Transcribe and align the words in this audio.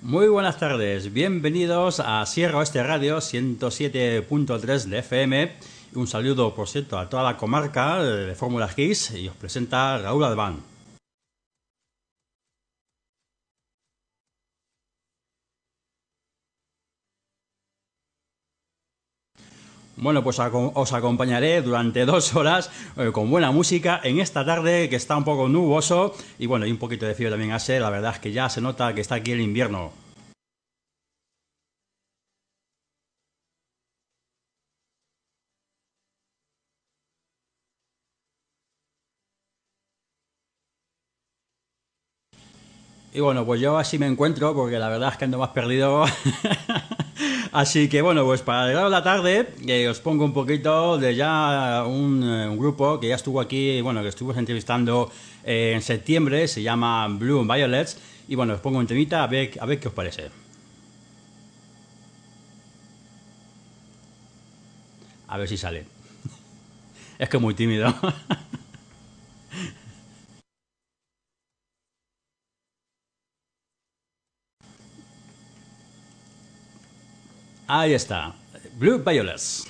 Muy 0.00 0.28
buenas 0.28 0.60
tardes, 0.60 1.12
bienvenidos 1.12 1.98
a 1.98 2.24
Sierra 2.24 2.58
Oeste 2.58 2.80
Radio 2.84 3.16
107.3 3.16 4.84
de 4.84 4.98
FM. 5.00 5.52
Un 5.94 6.06
saludo, 6.06 6.54
por 6.54 6.68
cierto, 6.68 7.00
a 7.00 7.08
toda 7.08 7.24
la 7.24 7.36
comarca 7.36 8.00
de 8.00 8.36
Fórmula 8.36 8.68
GIS 8.68 9.10
y 9.16 9.26
os 9.26 9.34
presenta 9.34 9.98
Raúl 9.98 10.22
Albán. 10.22 10.62
Bueno, 20.00 20.22
pues 20.22 20.38
os 20.38 20.92
acompañaré 20.92 21.60
durante 21.60 22.06
dos 22.06 22.34
horas 22.36 22.70
eh, 22.96 23.10
con 23.12 23.30
buena 23.30 23.50
música 23.50 24.00
en 24.04 24.20
esta 24.20 24.44
tarde 24.44 24.88
que 24.88 24.94
está 24.94 25.16
un 25.16 25.24
poco 25.24 25.48
nuboso 25.48 26.14
y 26.38 26.46
bueno, 26.46 26.66
y 26.66 26.70
un 26.70 26.78
poquito 26.78 27.04
de 27.04 27.14
frío 27.14 27.30
también 27.30 27.50
hace. 27.50 27.80
La 27.80 27.90
verdad 27.90 28.12
es 28.14 28.20
que 28.20 28.30
ya 28.32 28.48
se 28.48 28.60
nota 28.60 28.94
que 28.94 29.00
está 29.00 29.16
aquí 29.16 29.32
el 29.32 29.40
invierno. 29.40 29.90
Y 43.12 43.20
bueno, 43.20 43.44
pues 43.44 43.60
yo 43.60 43.76
así 43.78 43.98
me 43.98 44.06
encuentro 44.06 44.54
porque 44.54 44.78
la 44.78 44.88
verdad 44.88 45.10
es 45.10 45.16
que 45.16 45.24
ando 45.24 45.38
más 45.38 45.48
perdido 45.50 46.04
Así 47.52 47.88
que 47.88 48.02
bueno, 48.02 48.24
pues 48.24 48.42
para 48.42 48.66
llegar 48.66 48.84
a 48.84 48.88
la 48.88 49.02
tarde 49.02 49.48
eh, 49.66 49.88
os 49.88 50.00
pongo 50.00 50.24
un 50.24 50.32
poquito 50.32 50.98
de 50.98 51.14
ya 51.14 51.84
un, 51.86 52.22
eh, 52.22 52.56
grupo 52.56 53.00
que 53.00 53.08
ya 53.08 53.14
estuvo 53.14 53.40
aquí, 53.40 53.80
bueno, 53.80 54.02
que 54.02 54.08
estuvimos 54.08 54.36
entrevistando 54.36 55.10
eh, 55.44 55.72
en 55.74 55.82
septiembre, 55.82 56.46
se 56.48 56.62
llama 56.62 57.08
Blue 57.08 57.44
Violets. 57.44 57.98
Y 58.28 58.34
bueno, 58.34 58.54
os 58.54 58.60
pongo 58.60 58.78
un 58.78 58.86
temita 58.86 59.22
a 59.24 59.26
ver, 59.26 59.52
a 59.60 59.66
ver 59.66 59.80
qué 59.80 59.88
os 59.88 59.94
parece. 59.94 60.30
A 65.28 65.38
ver 65.38 65.48
si 65.48 65.56
sale. 65.56 65.86
es 67.18 67.28
que 67.28 67.38
muy 67.38 67.54
tímido. 67.54 67.94
Ahí 77.70 77.92
está. 77.92 78.32
Blue 78.78 78.98
Violets. 79.04 79.66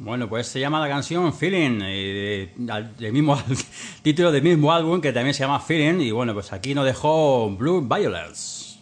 Bueno, 0.00 0.28
pues 0.28 0.46
se 0.46 0.60
llama 0.60 0.78
la 0.80 0.88
canción 0.88 1.32
Feeling, 1.34 1.80
eh, 1.82 2.52
del 2.98 3.12
mismo 3.12 3.36
título 4.02 4.30
del 4.30 4.42
mismo 4.42 4.72
álbum 4.72 5.00
que 5.00 5.12
también 5.12 5.34
se 5.34 5.40
llama 5.40 5.58
Feeling, 5.58 6.00
y 6.00 6.12
bueno, 6.12 6.34
pues 6.34 6.52
aquí 6.52 6.72
nos 6.74 6.84
dejó 6.84 7.50
Blue 7.50 7.80
Violets. 7.80 8.78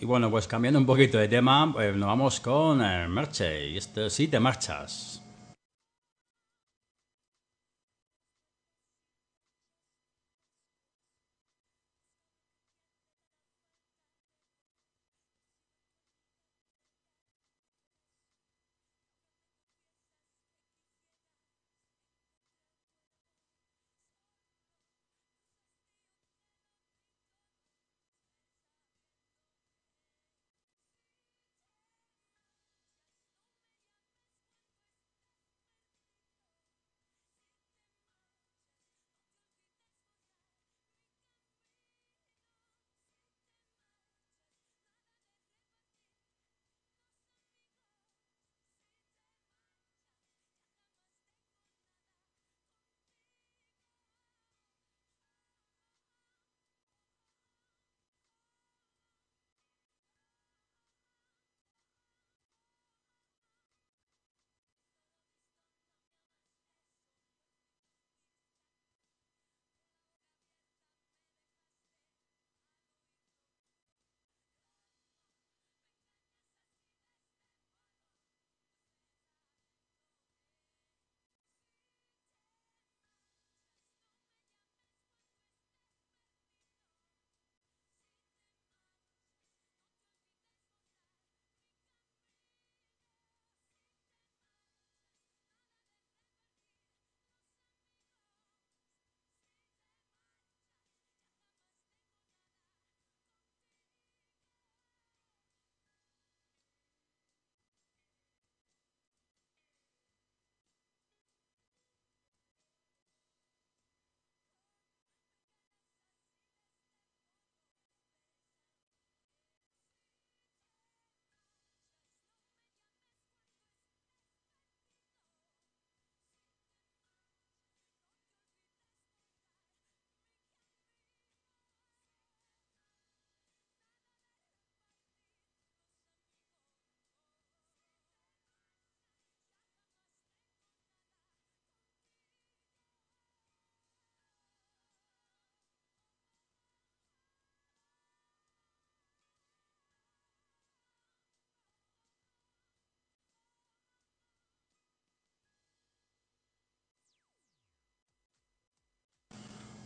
Y 0.00 0.04
bueno, 0.04 0.30
pues 0.30 0.46
cambiando 0.46 0.78
un 0.80 0.84
poquito 0.86 1.16
de 1.16 1.28
tema, 1.28 1.72
pues 1.72 1.96
nos 1.96 2.08
vamos 2.08 2.40
con 2.40 2.82
el 2.82 3.08
Merche, 3.08 3.68
y 3.70 3.78
esto 3.78 4.10
sí 4.10 4.28
te 4.28 4.38
marchas. 4.38 5.21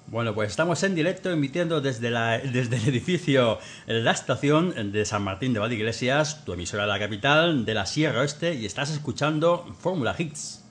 Bueno, 0.08 0.34
pues 0.34 0.50
estamos 0.50 0.82
en 0.84 0.94
directo 0.94 1.32
emitiendo 1.32 1.80
desde, 1.80 2.10
la, 2.10 2.38
desde 2.52 2.76
el 2.76 2.88
edificio 2.88 3.58
La 3.86 4.12
Estación 4.12 4.92
de 4.92 5.04
San 5.04 5.22
Martín 5.22 5.52
de 5.52 5.58
Valdeiglesias, 5.58 6.44
tu 6.44 6.52
emisora 6.52 6.84
de 6.84 6.90
la 6.90 6.98
capital 6.98 7.64
de 7.64 7.74
la 7.74 7.86
Sierra 7.86 8.20
Oeste, 8.20 8.54
y 8.54 8.66
estás 8.66 8.90
escuchando 8.90 9.66
Fórmula 9.80 10.14
Hits. 10.16 10.65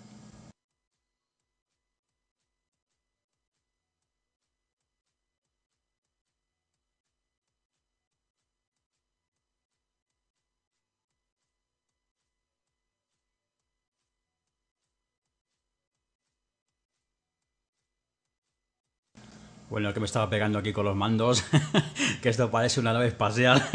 Bueno, 19.76 19.94
que 19.94 20.00
me 20.00 20.06
estaba 20.06 20.30
pegando 20.30 20.58
aquí 20.58 20.72
con 20.72 20.86
los 20.86 20.96
mandos, 20.96 21.44
que 22.22 22.30
esto 22.30 22.50
parece 22.50 22.80
una 22.80 22.94
nave 22.94 23.08
espacial. 23.08 23.62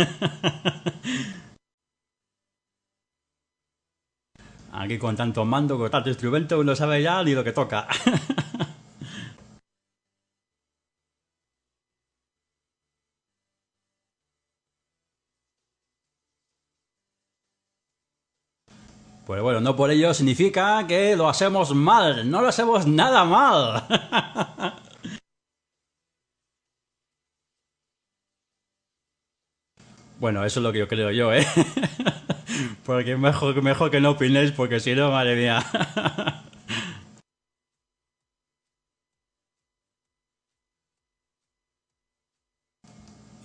Aquí 4.72 4.96
con 4.96 5.14
tanto 5.14 5.44
mando, 5.44 5.76
con 5.76 5.90
tanto 5.90 6.08
instrumento, 6.08 6.58
uno 6.58 6.74
sabe 6.74 7.02
ya 7.02 7.22
ni 7.22 7.34
lo 7.34 7.44
que 7.44 7.52
toca. 7.52 7.86
Pues 19.26 19.42
bueno, 19.42 19.60
no 19.60 19.76
por 19.76 19.90
ello 19.90 20.14
significa 20.14 20.86
que 20.88 21.14
lo 21.14 21.28
hacemos 21.28 21.74
mal, 21.74 22.28
no 22.28 22.40
lo 22.40 22.48
hacemos 22.48 22.86
nada 22.86 23.24
mal. 23.24 23.84
Bueno, 30.20 30.44
eso 30.44 30.60
es 30.60 30.64
lo 30.64 30.70
que 30.72 30.80
yo 30.80 30.86
creo 30.86 31.10
yo, 31.10 31.32
¿eh? 31.32 31.46
porque 32.84 33.16
mejor, 33.16 33.60
mejor 33.62 33.90
que 33.90 34.00
no 34.00 34.10
opinéis, 34.10 34.52
porque 34.52 34.78
si 34.78 34.94
no, 34.94 35.10
madre 35.10 35.34
mía. 35.34 35.64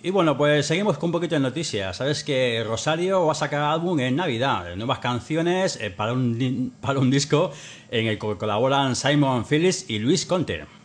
Y 0.02 0.10
bueno, 0.10 0.36
pues 0.36 0.66
seguimos 0.66 0.98
con 0.98 1.08
un 1.08 1.12
poquito 1.12 1.34
de 1.34 1.40
noticias. 1.40 1.96
Sabes 1.96 2.22
que 2.22 2.62
Rosario 2.64 3.26
va 3.26 3.32
a 3.32 3.34
sacar 3.34 3.62
álbum 3.62 3.98
en 3.98 4.14
Navidad, 4.14 4.76
nuevas 4.76 5.00
canciones 5.00 5.80
eh, 5.80 5.90
para 5.90 6.12
un, 6.12 6.72
para 6.80 7.00
un 7.00 7.10
disco 7.10 7.50
en 7.90 8.06
el 8.06 8.16
que 8.16 8.36
colaboran 8.36 8.94
Simon 8.94 9.44
Phillips 9.44 9.90
y 9.90 9.98
Luis 9.98 10.24
Conter. 10.24 10.75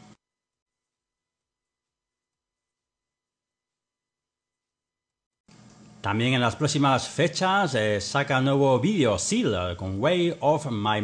También 6.01 6.33
en 6.33 6.41
las 6.41 6.55
próximas 6.55 7.07
fechas 7.07 7.75
eh, 7.75 8.01
saca 8.01 8.41
nuevo 8.41 8.79
vídeo, 8.79 9.19
Seal, 9.19 9.77
con 9.77 10.01
Way 10.01 10.35
of 10.39 10.65
My 10.71 10.99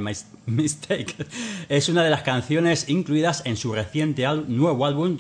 Mistake. 0.48 1.16
Es 1.70 1.88
una 1.88 2.04
de 2.04 2.10
las 2.10 2.24
canciones 2.24 2.90
incluidas 2.90 3.44
en 3.46 3.58
su 3.58 3.74
reciente 3.74 4.26
nuevo 4.48 4.88
álbum. 4.88 5.20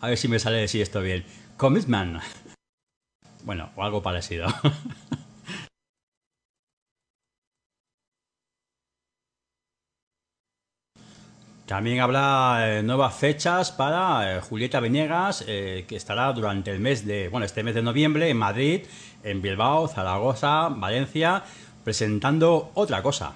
a 0.00 0.06
ver 0.06 0.16
si 0.16 0.28
me 0.28 0.38
sale 0.38 0.58
decir 0.58 0.80
esto 0.80 1.00
bien. 1.00 1.24
Commitment. 1.56 2.22
Bueno, 3.44 3.70
o 3.74 3.82
algo 3.82 4.02
parecido. 4.02 4.46
También 11.66 12.00
habrá 12.00 12.78
eh, 12.78 12.82
nuevas 12.82 13.14
fechas 13.14 13.70
para 13.70 14.36
eh, 14.36 14.40
Julieta 14.40 14.80
Venegas, 14.80 15.44
eh, 15.46 15.84
que 15.86 15.96
estará 15.96 16.32
durante 16.32 16.70
el 16.72 16.80
mes 16.80 17.06
de, 17.06 17.28
bueno, 17.28 17.46
este 17.46 17.62
mes 17.62 17.74
de 17.74 17.82
noviembre 17.82 18.28
en 18.28 18.36
Madrid, 18.36 18.82
en 19.22 19.40
Bilbao, 19.40 19.86
Zaragoza, 19.86 20.68
Valencia, 20.68 21.44
presentando 21.84 22.72
otra 22.74 23.02
cosa. 23.02 23.34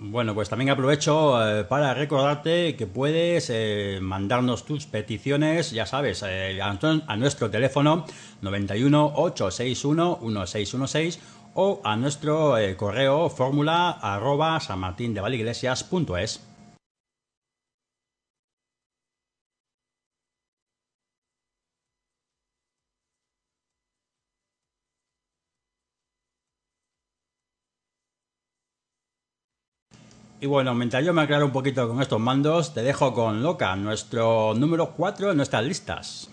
Bueno, 0.00 0.32
pues 0.32 0.48
también 0.48 0.70
aprovecho 0.70 1.44
eh, 1.44 1.64
para 1.64 1.92
recordarte 1.92 2.76
que 2.76 2.86
puedes 2.86 3.50
eh, 3.50 3.98
mandarnos 4.00 4.64
tus 4.64 4.86
peticiones, 4.86 5.72
ya 5.72 5.86
sabes, 5.86 6.24
eh, 6.24 6.60
a, 6.62 7.16
nuestro 7.16 7.50
teléfono 7.50 8.06
91 8.40 9.12
861 9.16 10.18
1616 10.22 11.18
o 11.54 11.80
a 11.82 11.96
nuestro 11.96 12.54
correo 12.76 13.28
fórmula 13.28 13.90
arroba 13.90 14.60
sanmartindevaliglesia.es. 14.60 16.47
Y 30.40 30.46
bueno, 30.46 30.72
mientras 30.72 31.04
yo 31.04 31.12
me 31.12 31.22
aclaro 31.22 31.46
un 31.46 31.52
poquito 31.52 31.88
con 31.88 32.00
estos 32.00 32.20
mandos, 32.20 32.72
te 32.72 32.82
dejo 32.82 33.12
con 33.12 33.42
Loca, 33.42 33.74
nuestro 33.74 34.54
número 34.54 34.92
4 34.96 35.32
en 35.32 35.36
nuestras 35.36 35.64
listas. 35.64 36.30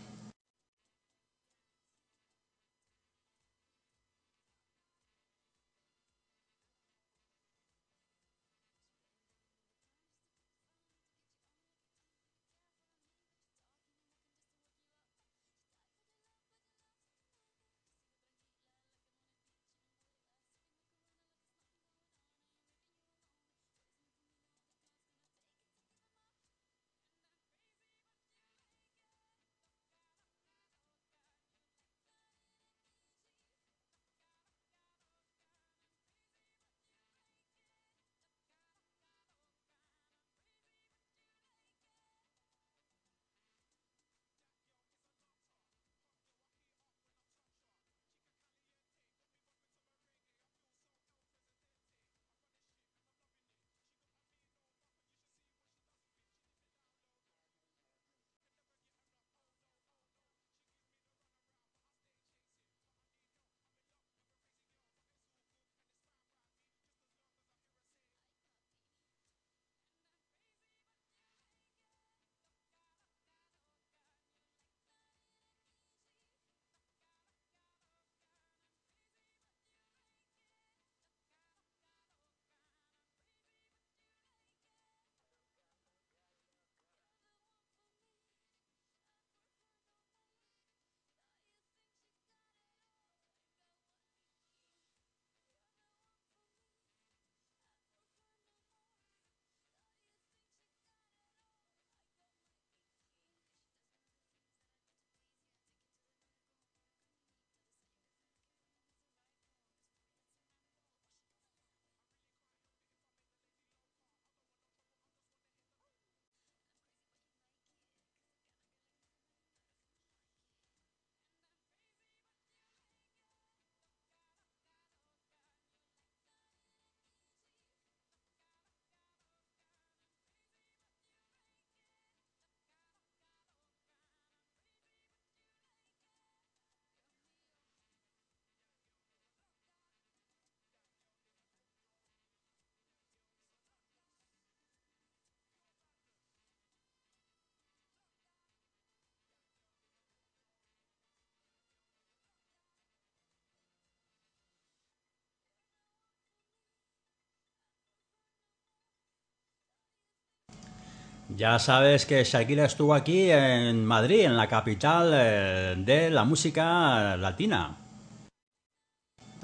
Ya 161.29 161.58
sabes 161.58 162.05
que 162.05 162.24
Shakira 162.24 162.65
estuvo 162.65 162.94
aquí 162.94 163.32
en 163.32 163.84
Madrid, 163.84 164.25
en 164.25 164.38
la 164.38 164.48
capital 164.48 165.12
eh, 165.13 165.75
de 165.77 166.12
la 166.12 166.24
música 166.24 167.17
latina. 167.17 167.77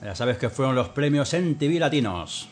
Ya 0.03 0.15
sabes 0.15 0.37
que 0.37 0.49
fueron 0.49 0.75
los 0.75 0.89
premios 0.89 1.33
en 1.33 1.57
TV 1.57 1.79
Latinos. 1.79 2.49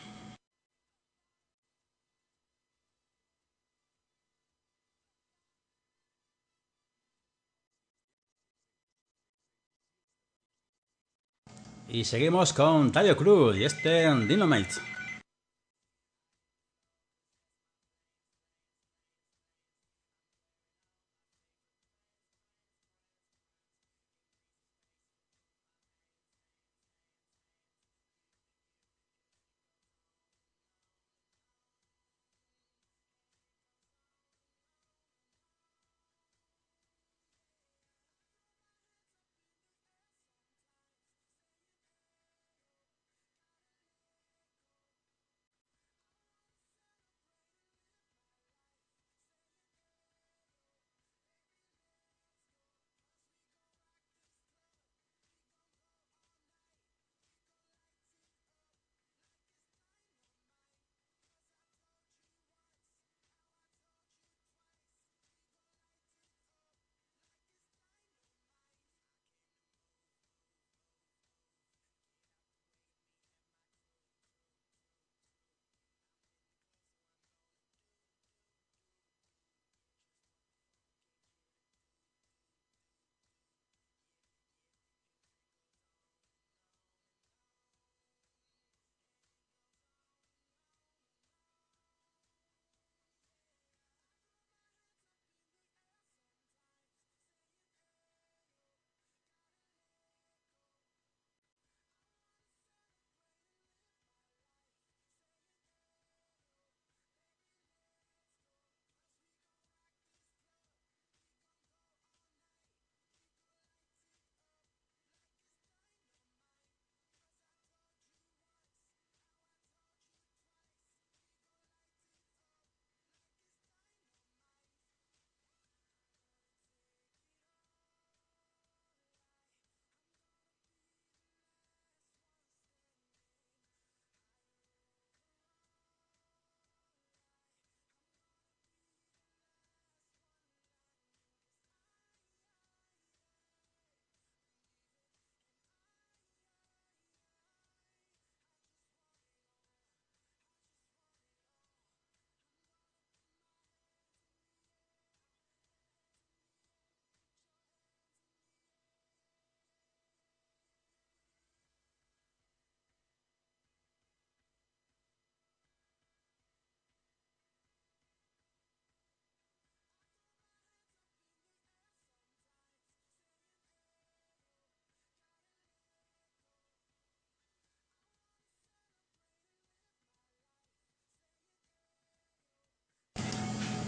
Y 11.88 12.04
seguimos 12.04 12.52
con 12.52 12.92
Tayo 12.92 13.16
Cruz 13.16 13.56
y 13.56 13.64
este 13.64 14.12
Dynamite. 14.26 14.74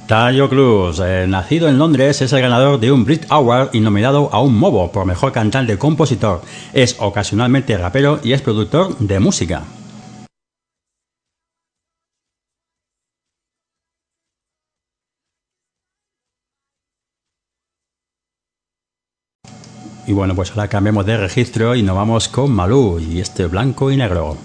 Tayo 0.06 0.49
Cruz, 0.49 1.00
eh, 1.00 1.26
nacido 1.28 1.68
en 1.68 1.78
Londres, 1.78 2.21
es 2.21 2.32
el 2.32 2.42
ganador 2.42 2.80
de 2.80 2.90
un 2.90 3.04
Brit 3.04 3.25
Award 3.30 3.71
y 3.73 3.80
nominado 3.80 4.28
a 4.32 4.40
un 4.40 4.54
Movo 4.59 4.90
por 4.90 5.06
mejor 5.06 5.32
cantante 5.32 5.78
compositor. 5.78 6.42
Es 6.73 6.97
ocasionalmente 6.99 7.78
rapero 7.78 8.18
y 8.23 8.32
es 8.32 8.42
productor 8.42 8.99
de 8.99 9.21
música. 9.21 9.62
Y 20.04 20.12
bueno, 20.12 20.35
pues 20.35 20.50
ahora 20.50 20.68
cambiamos 20.68 21.06
de 21.06 21.16
registro 21.16 21.76
y 21.76 21.82
nos 21.82 21.94
vamos 21.94 22.28
con 22.28 22.50
Malú 22.50 22.99
y 22.99 23.21
este 23.21 23.47
blanco 23.47 23.90
y 23.90 23.97
negro. 23.97 24.37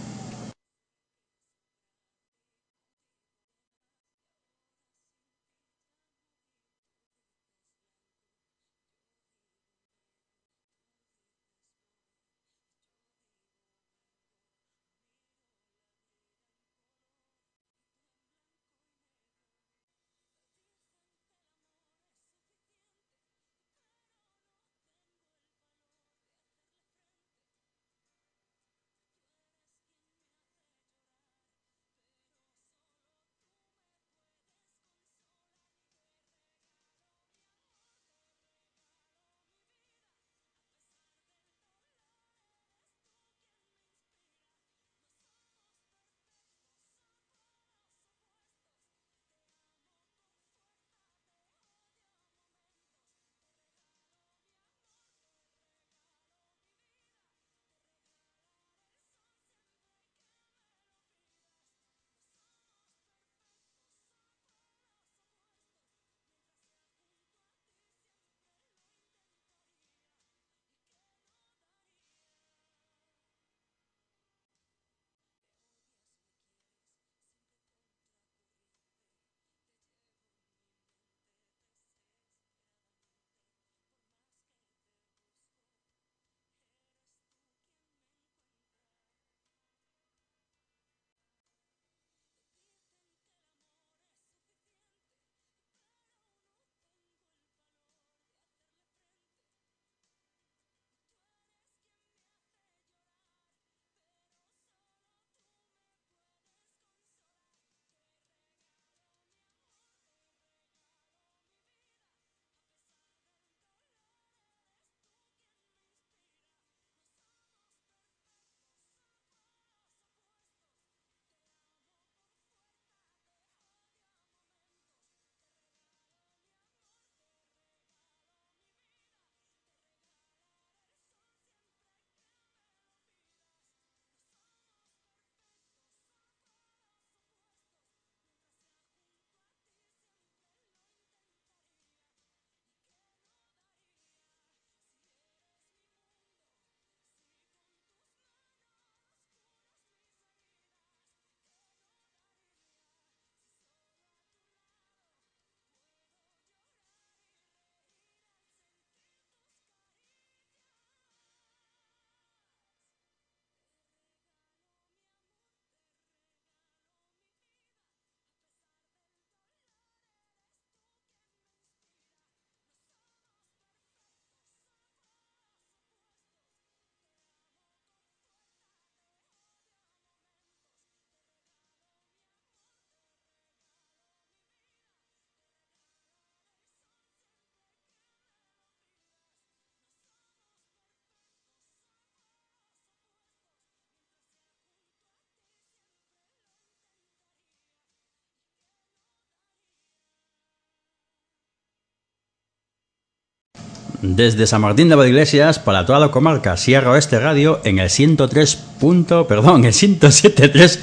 Desde 204.02 204.48
San 204.48 204.62
Martín 204.62 204.90
de 204.90 205.08
Iglesias 205.08 205.60
para 205.60 205.86
toda 205.86 206.00
la 206.00 206.12
comarca 206.12 206.58
Sierra 206.58 206.92
Oeste 206.92 207.20
Radio 207.20 207.60
en 207.64 207.80
el 207.80 207.90
103. 207.90 208.56
Punto, 208.80 209.28
perdón, 209.28 209.66
el 209.66 209.74
107.3. 209.74 210.80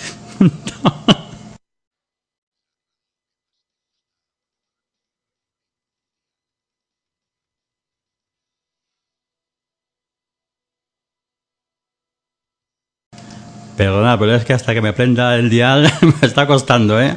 Perdona, 13.77 14.17
pero 14.19 14.35
es 14.35 14.45
que 14.45 14.53
hasta 14.53 14.73
que 14.73 14.81
me 14.81 14.93
prenda 14.93 15.35
el 15.37 15.51
dial 15.51 15.93
me 16.01 16.27
está 16.27 16.47
costando, 16.47 17.01
¿eh? 17.01 17.17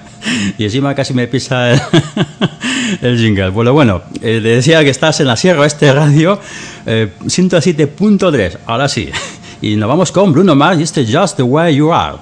Y 0.58 0.64
encima 0.64 0.96
casi 0.96 1.14
me 1.14 1.28
pisa 1.28 1.72
el, 3.02 3.18
jingle. 3.20 3.50
Bueno, 3.50 3.74
bueno, 3.74 4.02
eh, 4.22 4.40
le 4.42 4.56
decía 4.56 4.84
que 4.84 4.90
estás 4.90 5.20
en 5.20 5.28
la 5.28 5.36
Sierra 5.36 5.66
Este 5.66 5.94
Radio 5.94 6.40
eh, 6.86 7.12
107.3, 7.26 8.58
ahora 8.66 8.88
sí. 8.88 9.10
Y 9.60 9.76
nos 9.76 9.90
vamos 9.90 10.12
con 10.12 10.34
Bruno 10.34 10.54
Mars 10.54 10.80
y 10.80 10.84
este 10.84 11.04
Just 11.12 11.38
the 11.38 11.42
Way 11.42 11.78
You 11.78 11.92
Are. 11.92 12.18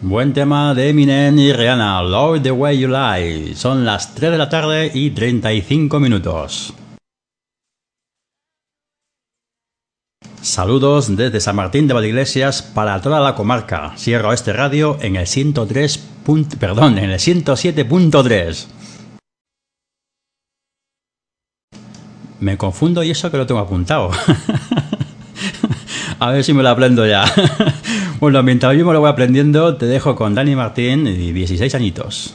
Buen 0.00 0.32
tema 0.32 0.74
de 0.74 0.90
Eminem 0.90 1.36
y 1.40 1.52
Rihanna, 1.52 2.00
Love 2.04 2.40
the 2.40 2.52
Way 2.52 2.78
You 2.78 2.88
Lie. 2.88 3.56
Son 3.56 3.84
las 3.84 4.14
3 4.14 4.30
de 4.30 4.38
la 4.38 4.48
tarde 4.48 4.92
y 4.94 5.10
35 5.10 5.98
minutos. 5.98 6.72
Saludos 10.40 11.16
desde 11.16 11.40
San 11.40 11.56
Martín 11.56 11.88
de 11.88 11.94
Valdeiglesias 11.94 12.62
para 12.62 13.02
toda 13.02 13.18
la 13.18 13.34
comarca. 13.34 13.94
Sierra 13.96 14.28
Oeste 14.28 14.52
Radio 14.52 14.98
en 15.00 15.16
el 15.16 15.26
103. 15.26 15.98
perdón, 16.60 16.98
en 16.98 17.10
el 17.10 17.18
107.3. 17.18 18.66
Me 22.38 22.56
confundo 22.56 23.02
y 23.02 23.10
eso 23.10 23.32
que 23.32 23.36
lo 23.36 23.46
tengo 23.46 23.60
apuntado. 23.60 24.12
A 26.20 26.30
ver 26.30 26.44
si 26.44 26.52
me 26.52 26.62
lo 26.62 26.68
aprendo 26.68 27.04
ya. 27.04 27.24
bueno, 28.20 28.42
mientras 28.42 28.76
yo 28.76 28.84
me 28.86 28.92
lo 28.92 29.00
voy 29.00 29.10
aprendiendo, 29.10 29.76
te 29.76 29.86
dejo 29.86 30.14
con 30.16 30.34
Dani 30.34 30.56
Martín 30.56 31.06
y 31.06 31.32
16 31.32 31.74
añitos. 31.74 32.34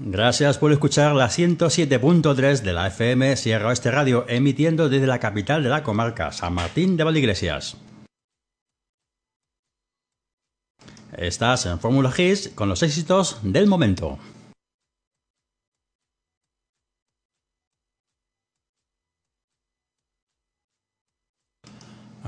Gracias 0.00 0.58
por 0.58 0.70
escuchar 0.70 1.16
la 1.16 1.26
107.3 1.26 2.62
de 2.62 2.72
la 2.72 2.86
FM 2.86 3.36
Sierra 3.36 3.68
Oeste 3.68 3.90
Radio, 3.90 4.24
emitiendo 4.28 4.88
desde 4.88 5.08
la 5.08 5.18
capital 5.18 5.64
de 5.64 5.70
la 5.70 5.82
comarca, 5.82 6.30
San 6.30 6.54
Martín 6.54 6.96
de 6.96 7.02
Valdeiglesias. 7.02 7.76
Estás 11.16 11.66
en 11.66 11.80
Fórmula 11.80 12.12
Hits 12.16 12.50
con 12.54 12.68
los 12.68 12.84
éxitos 12.84 13.38
del 13.42 13.66
momento. 13.66 14.18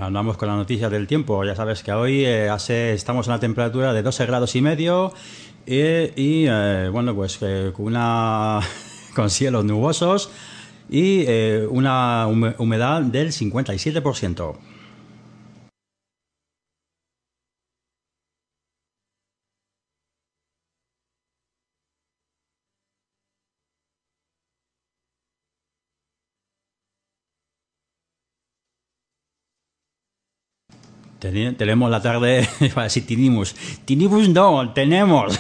Andamos 0.00 0.38
con 0.38 0.48
la 0.48 0.56
noticia 0.56 0.88
del 0.88 1.06
tiempo. 1.06 1.44
Ya 1.44 1.54
sabes 1.54 1.82
que 1.82 1.92
hoy 1.92 2.24
eh, 2.24 2.48
hace, 2.48 2.94
estamos 2.94 3.26
en 3.26 3.32
una 3.32 3.40
temperatura 3.40 3.92
de 3.92 4.02
12 4.02 4.24
grados 4.24 4.56
y 4.56 4.62
medio 4.62 5.12
y, 5.66 6.46
eh, 6.48 6.88
bueno, 6.90 7.14
pues 7.14 7.38
eh, 7.42 7.70
una, 7.76 8.60
con 9.14 9.28
cielos 9.28 9.64
nubosos 9.64 10.30
y 10.88 11.24
eh, 11.26 11.66
una 11.70 12.26
humedad 12.26 13.02
del 13.02 13.28
57%. 13.28 14.56
Tenemos 31.20 31.90
la 31.90 32.00
tarde, 32.00 32.48
si 32.88 33.02
tenemos, 33.02 33.54
tenemos 33.84 34.28
no, 34.28 34.72
tenemos, 34.72 35.38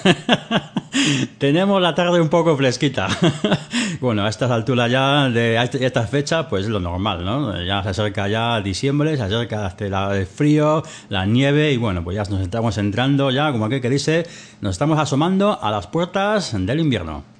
tenemos 1.38 1.80
la 1.80 1.94
tarde 1.94 2.20
un 2.20 2.28
poco 2.28 2.56
fresquita. 2.56 3.08
bueno, 4.00 4.24
a 4.24 4.28
estas 4.28 4.50
alturas 4.50 4.90
ya, 4.90 5.30
de 5.30 5.56
esta 5.80 6.06
fecha, 6.06 6.48
pues 6.48 6.64
es 6.64 6.70
lo 6.70 6.80
normal, 6.80 7.24
¿no? 7.24 7.62
Ya 7.64 7.82
se 7.82 7.88
acerca 7.88 8.28
ya 8.28 8.60
diciembre, 8.60 9.16
se 9.16 9.22
acerca 9.22 9.74
el 9.78 10.26
frío, 10.26 10.82
la 11.08 11.24
nieve, 11.24 11.72
y 11.72 11.78
bueno, 11.78 12.04
pues 12.04 12.16
ya 12.16 12.24
nos 12.24 12.42
estamos 12.42 12.76
entrando 12.78 13.30
ya, 13.30 13.50
como 13.50 13.64
aquel 13.64 13.80
que 13.80 13.90
dice, 13.90 14.26
nos 14.60 14.72
estamos 14.72 14.98
asomando 14.98 15.58
a 15.62 15.70
las 15.70 15.86
puertas 15.86 16.54
del 16.54 16.80
invierno. 16.80 17.39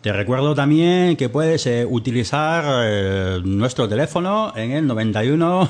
Te 0.00 0.12
recuerdo 0.14 0.54
también 0.54 1.18
que 1.18 1.28
puedes 1.28 1.66
eh, 1.66 1.84
utilizar 1.84 2.64
eh, 2.86 3.42
nuestro 3.44 3.86
teléfono 3.86 4.50
en 4.56 4.70
el 4.70 4.86
91 4.86 5.68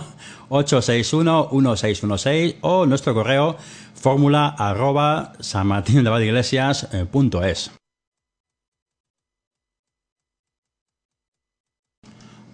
861 0.49 1.49
1616 1.51 2.59
o 2.61 2.87
nuestro 2.87 3.13
correo 3.13 3.57
fórmula 3.93 4.55
arroba 4.57 5.33
sanmartindevaldeiglesias.es. 5.41 7.73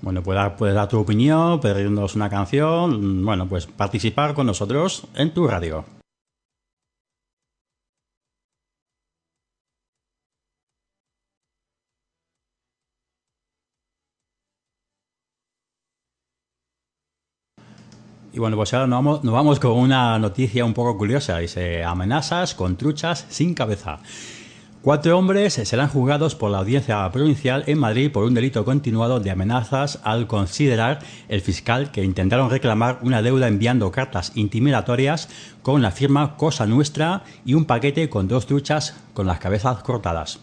Bueno, 0.00 0.22
puedes, 0.22 0.52
puedes 0.52 0.74
dar 0.74 0.88
tu 0.88 0.98
opinión, 0.98 1.60
pedirnos 1.60 2.14
una 2.14 2.30
canción, 2.30 3.22
bueno, 3.22 3.46
pues 3.48 3.66
participar 3.66 4.32
con 4.32 4.46
nosotros 4.46 5.06
en 5.14 5.34
tu 5.34 5.46
radio. 5.46 5.84
Y 18.36 18.38
bueno, 18.38 18.58
pues 18.58 18.74
ahora 18.74 18.86
nos 18.86 19.22
vamos, 19.22 19.58
con 19.58 19.72
una 19.72 20.18
noticia 20.18 20.66
un 20.66 20.74
poco 20.74 20.98
curiosa. 20.98 21.38
Dice, 21.38 21.82
amenazas 21.82 22.54
con 22.54 22.76
truchas 22.76 23.24
sin 23.30 23.54
cabeza. 23.54 24.00
Cuatro 24.82 25.16
hombres 25.16 25.54
serán 25.54 25.88
juzgados 25.88 26.34
por 26.34 26.50
la 26.50 26.58
audiencia 26.58 27.10
provincial 27.12 27.64
en 27.66 27.78
Madrid 27.78 28.12
por 28.12 28.24
un 28.24 28.34
delito 28.34 28.66
continuado 28.66 29.20
de 29.20 29.30
amenazas 29.30 30.00
al 30.04 30.26
considerar 30.26 30.98
el 31.30 31.40
fiscal 31.40 31.90
que 31.90 32.04
intentaron 32.04 32.50
reclamar 32.50 32.98
una 33.00 33.22
deuda 33.22 33.48
enviando 33.48 33.90
cartas 33.90 34.32
intimidatorias 34.34 35.30
con 35.62 35.80
la 35.80 35.90
firma 35.90 36.36
Cosa 36.36 36.66
Nuestra 36.66 37.24
y 37.46 37.54
un 37.54 37.64
paquete 37.64 38.10
con 38.10 38.28
dos 38.28 38.44
truchas 38.44 38.98
con 39.14 39.26
las 39.26 39.38
cabezas 39.38 39.78
cortadas. 39.78 40.40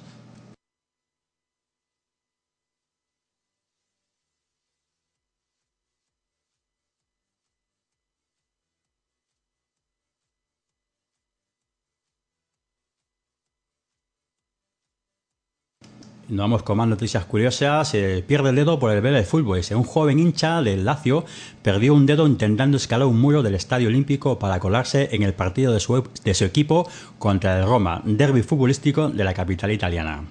Nos 16.30 16.38
vamos 16.38 16.64
con 16.64 16.78
más 16.78 16.88
noticias 16.88 17.26
curiosas. 17.26 17.90
Se 17.90 18.24
pierde 18.26 18.52
el 18.52 18.56
dedo 18.56 18.80
por 18.80 18.92
el 18.92 19.04
de 19.04 19.24
fútbol. 19.24 19.60
Un 19.72 19.84
joven 19.84 20.20
hincha 20.20 20.62
del 20.62 20.86
Lazio 20.86 21.26
perdió 21.62 21.94
un 21.94 22.06
dedo 22.06 22.26
intentando 22.28 22.78
escalar 22.78 23.08
un 23.08 23.20
muro 23.20 23.44
del 23.44 23.56
Estadio 23.56 23.90
Olímpico 23.90 24.40
para 24.40 24.60
colarse 24.60 25.10
en 25.12 25.24
el 25.24 25.34
partido 25.34 25.74
de 25.74 25.82
su, 25.82 26.02
de 26.24 26.34
su 26.34 26.46
equipo 26.46 26.88
contra 27.20 27.60
el 27.60 27.66
Roma, 27.66 28.02
derby 28.06 28.42
futbolístico 28.42 29.10
de 29.10 29.24
la 29.26 29.34
capital 29.34 29.72
italiana. 29.72 30.24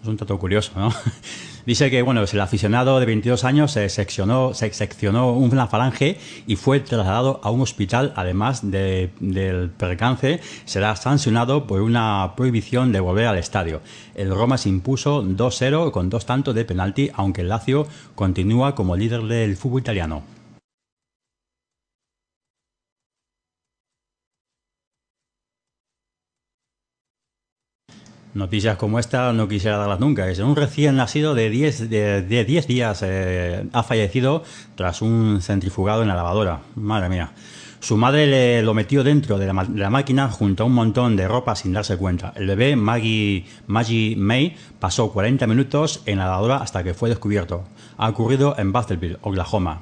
Es 0.00 0.06
un 0.08 0.16
dato 0.16 0.38
curioso, 0.38 0.72
¿no? 0.76 0.92
Dice 1.68 1.90
que 1.90 2.00
bueno, 2.00 2.22
el 2.22 2.40
aficionado 2.40 2.98
de 2.98 3.04
22 3.04 3.44
años 3.44 3.72
se 3.72 3.90
seccionó, 3.90 4.54
se 4.54 4.72
seccionó 4.72 5.34
una 5.34 5.66
falange 5.66 6.16
y 6.46 6.56
fue 6.56 6.80
trasladado 6.80 7.42
a 7.44 7.50
un 7.50 7.60
hospital. 7.60 8.14
Además 8.16 8.62
del 8.62 9.68
percance, 9.76 10.40
será 10.64 10.96
sancionado 10.96 11.66
por 11.66 11.82
una 11.82 12.32
prohibición 12.38 12.90
de 12.90 13.00
volver 13.00 13.26
al 13.26 13.36
estadio. 13.36 13.82
El 14.14 14.34
Roma 14.34 14.56
se 14.56 14.70
impuso 14.70 15.22
2-0 15.22 15.90
con 15.90 16.08
dos 16.08 16.24
tantos 16.24 16.54
de 16.54 16.64
penalti, 16.64 17.10
aunque 17.12 17.42
el 17.42 17.50
Lazio 17.50 17.86
continúa 18.14 18.74
como 18.74 18.96
líder 18.96 19.24
del 19.24 19.54
fútbol 19.58 19.82
italiano. 19.82 20.37
Noticias 28.38 28.76
como 28.76 29.00
esta 29.00 29.32
no 29.32 29.48
quisiera 29.48 29.78
darlas 29.78 29.98
nunca. 29.98 30.28
Es 30.28 30.38
un 30.38 30.54
recién 30.54 30.94
nacido 30.94 31.34
de 31.34 31.50
10 31.50 31.90
de, 31.90 32.44
días 32.44 33.02
eh, 33.02 33.68
ha 33.72 33.82
fallecido 33.82 34.44
tras 34.76 35.02
un 35.02 35.40
centrifugado 35.42 36.02
en 36.02 36.08
la 36.08 36.14
lavadora. 36.14 36.60
Madre 36.76 37.08
mía. 37.08 37.32
Su 37.80 37.96
madre 37.96 38.28
le 38.28 38.62
lo 38.62 38.74
metió 38.74 39.02
dentro 39.02 39.38
de 39.38 39.46
la, 39.46 39.90
máquina 39.90 40.30
junto 40.30 40.62
a 40.62 40.66
un 40.66 40.72
montón 40.72 41.16
de 41.16 41.26
ropa 41.26 41.56
sin 41.56 41.72
darse 41.72 41.96
cuenta. 41.96 42.32
El 42.36 42.46
bebé 42.46 42.76
Maggie, 42.76 43.44
Maggie 43.66 44.14
May 44.16 44.54
pasó 44.78 45.10
40 45.10 45.44
minutos 45.48 46.02
en 46.06 46.18
la 46.18 46.26
lavadora 46.26 46.58
hasta 46.58 46.84
que 46.84 46.94
fue 46.94 47.08
descubierto. 47.08 47.64
Ha 47.96 48.08
ocurrido 48.08 48.54
en 48.56 48.70
Battlefield, 48.70 49.18
Oklahoma. 49.22 49.80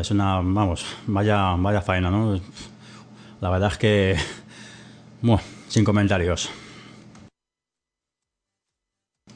Es 0.00 0.10
una, 0.10 0.36
vamos, 0.36 0.86
vaya, 1.06 1.54
vaya 1.56 1.82
faena, 1.82 2.10
¿no? 2.10 2.40
La 3.42 3.50
verdad 3.50 3.72
es 3.72 3.78
que, 3.78 4.16
bueno, 5.20 5.42
sin 5.68 5.84
comentarios. 5.84 6.50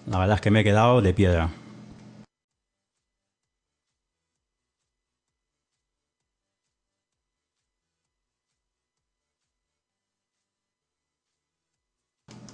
La 0.07 0.18
verdad 0.18 0.36
es 0.36 0.41
que 0.41 0.51
me 0.51 0.61
he 0.61 0.64
quedado 0.64 1.03
de 1.03 1.12
piedra. 1.12 1.51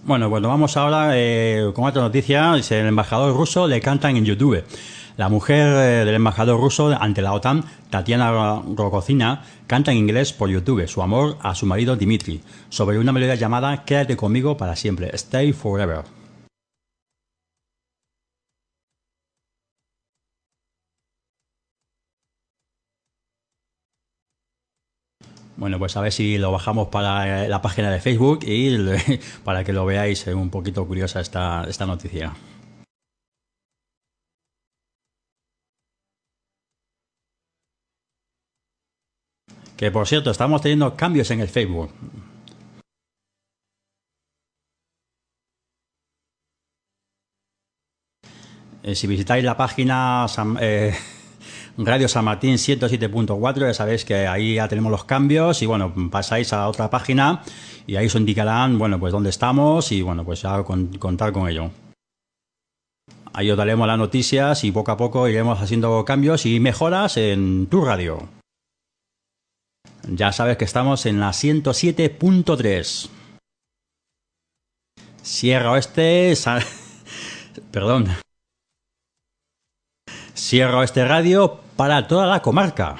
Bueno, 0.03 0.29
bueno, 0.29 0.49
vamos 0.49 0.77
ahora 0.77 1.11
eh, 1.15 1.71
con 1.75 1.85
otra 1.85 2.03
noticia. 2.03 2.55
El 2.55 2.87
embajador 2.87 3.35
ruso 3.35 3.67
le 3.69 3.81
cantan 3.81 4.17
en 4.17 4.25
YouTube. 4.25 4.63
La 5.17 5.31
mujer 5.31 5.67
eh, 5.67 6.05
del 6.05 6.15
embajador 6.15 6.61
ruso 6.61 6.95
ante 7.01 7.23
la 7.23 7.33
OTAN, 7.33 7.65
Tatiana 7.89 8.31
Rogozina, 8.77 9.45
canta 9.67 9.91
en 9.91 9.97
inglés 9.97 10.35
por 10.35 10.51
YouTube 10.51 10.87
su 10.89 11.01
amor 11.01 11.39
a 11.41 11.55
su 11.55 11.65
marido 11.65 11.97
Dimitri, 11.97 12.43
sobre 12.69 12.99
una 12.99 13.13
melodía 13.13 13.35
llamada 13.35 13.85
Quédate 13.85 14.17
conmigo 14.17 14.59
para 14.59 14.77
siempre, 14.77 15.11
Stay 15.15 15.55
Forever. 15.55 16.05
Bueno, 25.57 25.79
pues 25.79 25.97
a 25.97 26.03
ver 26.03 26.13
si 26.13 26.37
lo 26.37 26.53
bajamos 26.53 26.89
para 26.89 27.47
eh, 27.47 27.49
la 27.49 27.63
página 27.63 27.91
de 27.91 28.01
Facebook 28.01 28.41
y 28.43 28.77
para 29.45 29.65
que 29.65 29.73
lo 29.73 29.87
veáis 29.87 30.27
un 30.27 30.51
poquito 30.51 30.87
curiosa 30.87 31.21
esta, 31.21 31.65
esta 31.67 31.87
noticia. 31.87 32.35
Que 39.77 39.91
por 39.91 40.07
cierto, 40.07 40.31
estamos 40.31 40.63
teniendo 40.63 40.97
cambios 40.97 41.31
en 41.31 41.41
el 41.41 41.49
Facebook. 41.49 41.91
Eh, 48.83 48.95
si 48.95 49.07
visitáis 49.07 49.45
la 49.45 49.57
página 49.57 50.27
eh, 50.61 50.95
Radio 51.77 52.09
San 52.09 52.25
Martín 52.25 52.55
107.4, 52.55 53.67
ya 53.67 53.75
sabéis 53.75 54.05
que 54.05 54.27
ahí 54.29 54.55
ya 54.55 54.69
tenemos 54.69 54.93
los 54.93 55.05
cambios 55.05 55.61
y 55.61 55.67
bueno, 55.67 55.93
pasáis 56.11 56.53
a 56.53 56.69
otra 56.69 56.89
página 56.89 57.43
y 57.87 57.97
ahí 57.97 58.07
os 58.07 58.15
indicarán, 58.15 58.79
bueno, 58.79 58.99
pues 58.99 59.13
dónde 59.13 59.31
estamos 59.31 59.93
y 59.93 60.03
bueno, 60.03 60.25
pues 60.25 60.43
ya 60.43 60.63
contar 60.63 61.33
con 61.33 61.49
ello. 61.49 61.71
Ahí 63.35 63.51
os 63.51 63.59
daremos 63.59 63.87
las 63.87 63.99
noticias 63.99 64.65
y 64.65 64.73
poco 64.73 64.93
a 64.93 64.97
poco 64.97 65.29
iremos 65.29 65.61
haciendo 65.61 66.05
cambios 66.05 66.47
y 66.47 66.61
mejoras 66.61 67.19
en 67.19 67.67
tu 67.67 67.85
radio. 67.85 68.36
Ya 70.09 70.31
sabes 70.31 70.57
que 70.57 70.65
estamos 70.65 71.05
en 71.07 71.19
la 71.19 71.31
107.3. 71.31 73.09
Sierra 75.21 75.73
Oeste. 75.73 76.33
Perdón. 77.73 78.07
Sierra 80.33 80.79
Oeste 80.79 81.05
Radio 81.05 81.61
para 81.77 82.07
toda 82.07 82.27
la 82.27 82.41
comarca. 82.41 82.97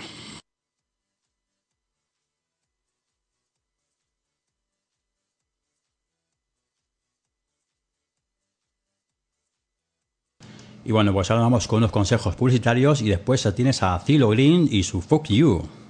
Y 10.85 10.93
bueno, 10.93 11.13
pues 11.13 11.31
ahora 11.31 11.43
vamos 11.43 11.67
con 11.69 11.79
unos 11.79 11.91
consejos 11.91 12.37
publicitarios 12.37 13.03
y 13.03 13.09
después 13.09 13.49
tienes 13.55 13.83
a 13.83 13.99
Zilo 14.01 14.29
Green 14.31 14.69
y 14.71 14.83
su 14.83 15.01
Fuck 15.01 15.29
You. 15.29 15.86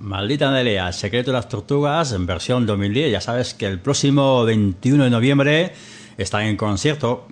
Maldita 0.00 0.50
Nerea, 0.50 0.92
secreto 0.92 1.30
de 1.30 1.36
las 1.36 1.48
tortugas, 1.50 2.12
en 2.12 2.24
versión 2.24 2.64
2010. 2.64 3.12
Ya 3.12 3.20
sabes 3.20 3.52
que 3.52 3.66
el 3.66 3.78
próximo 3.80 4.44
21 4.44 5.04
de 5.04 5.10
noviembre 5.10 5.72
está 6.16 6.42
en 6.46 6.56
concierto. 6.56 7.28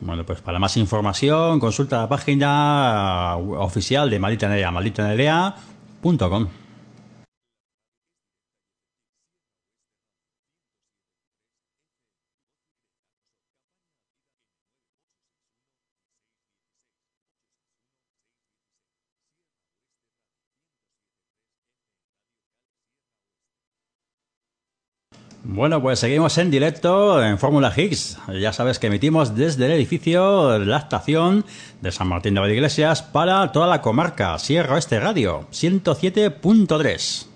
Bueno, 0.00 0.24
pues 0.24 0.40
para 0.40 0.58
más 0.58 0.78
información, 0.78 1.60
consulta 1.60 1.98
la 1.98 2.08
página 2.08 3.36
oficial 3.36 4.08
de 4.08 4.18
Maldita 4.18 4.48
Nerea, 4.48 4.70
malditanerea.com. 4.70 6.48
Bueno, 25.56 25.80
pues 25.80 26.00
seguimos 26.00 26.36
en 26.36 26.50
directo 26.50 27.24
en 27.24 27.38
Fórmula 27.38 27.72
Higgs. 27.74 28.18
Ya 28.38 28.52
sabes 28.52 28.78
que 28.78 28.88
emitimos 28.88 29.34
desde 29.34 29.64
el 29.64 29.72
edificio 29.72 30.58
la 30.58 30.76
estación 30.76 31.46
de 31.80 31.92
San 31.92 32.08
Martín 32.08 32.34
de 32.34 32.54
Iglesias 32.54 33.00
para 33.00 33.52
toda 33.52 33.66
la 33.66 33.80
comarca, 33.80 34.38
Sierra 34.38 34.74
Oeste 34.74 35.00
Radio, 35.00 35.48
107.3. 35.52 37.35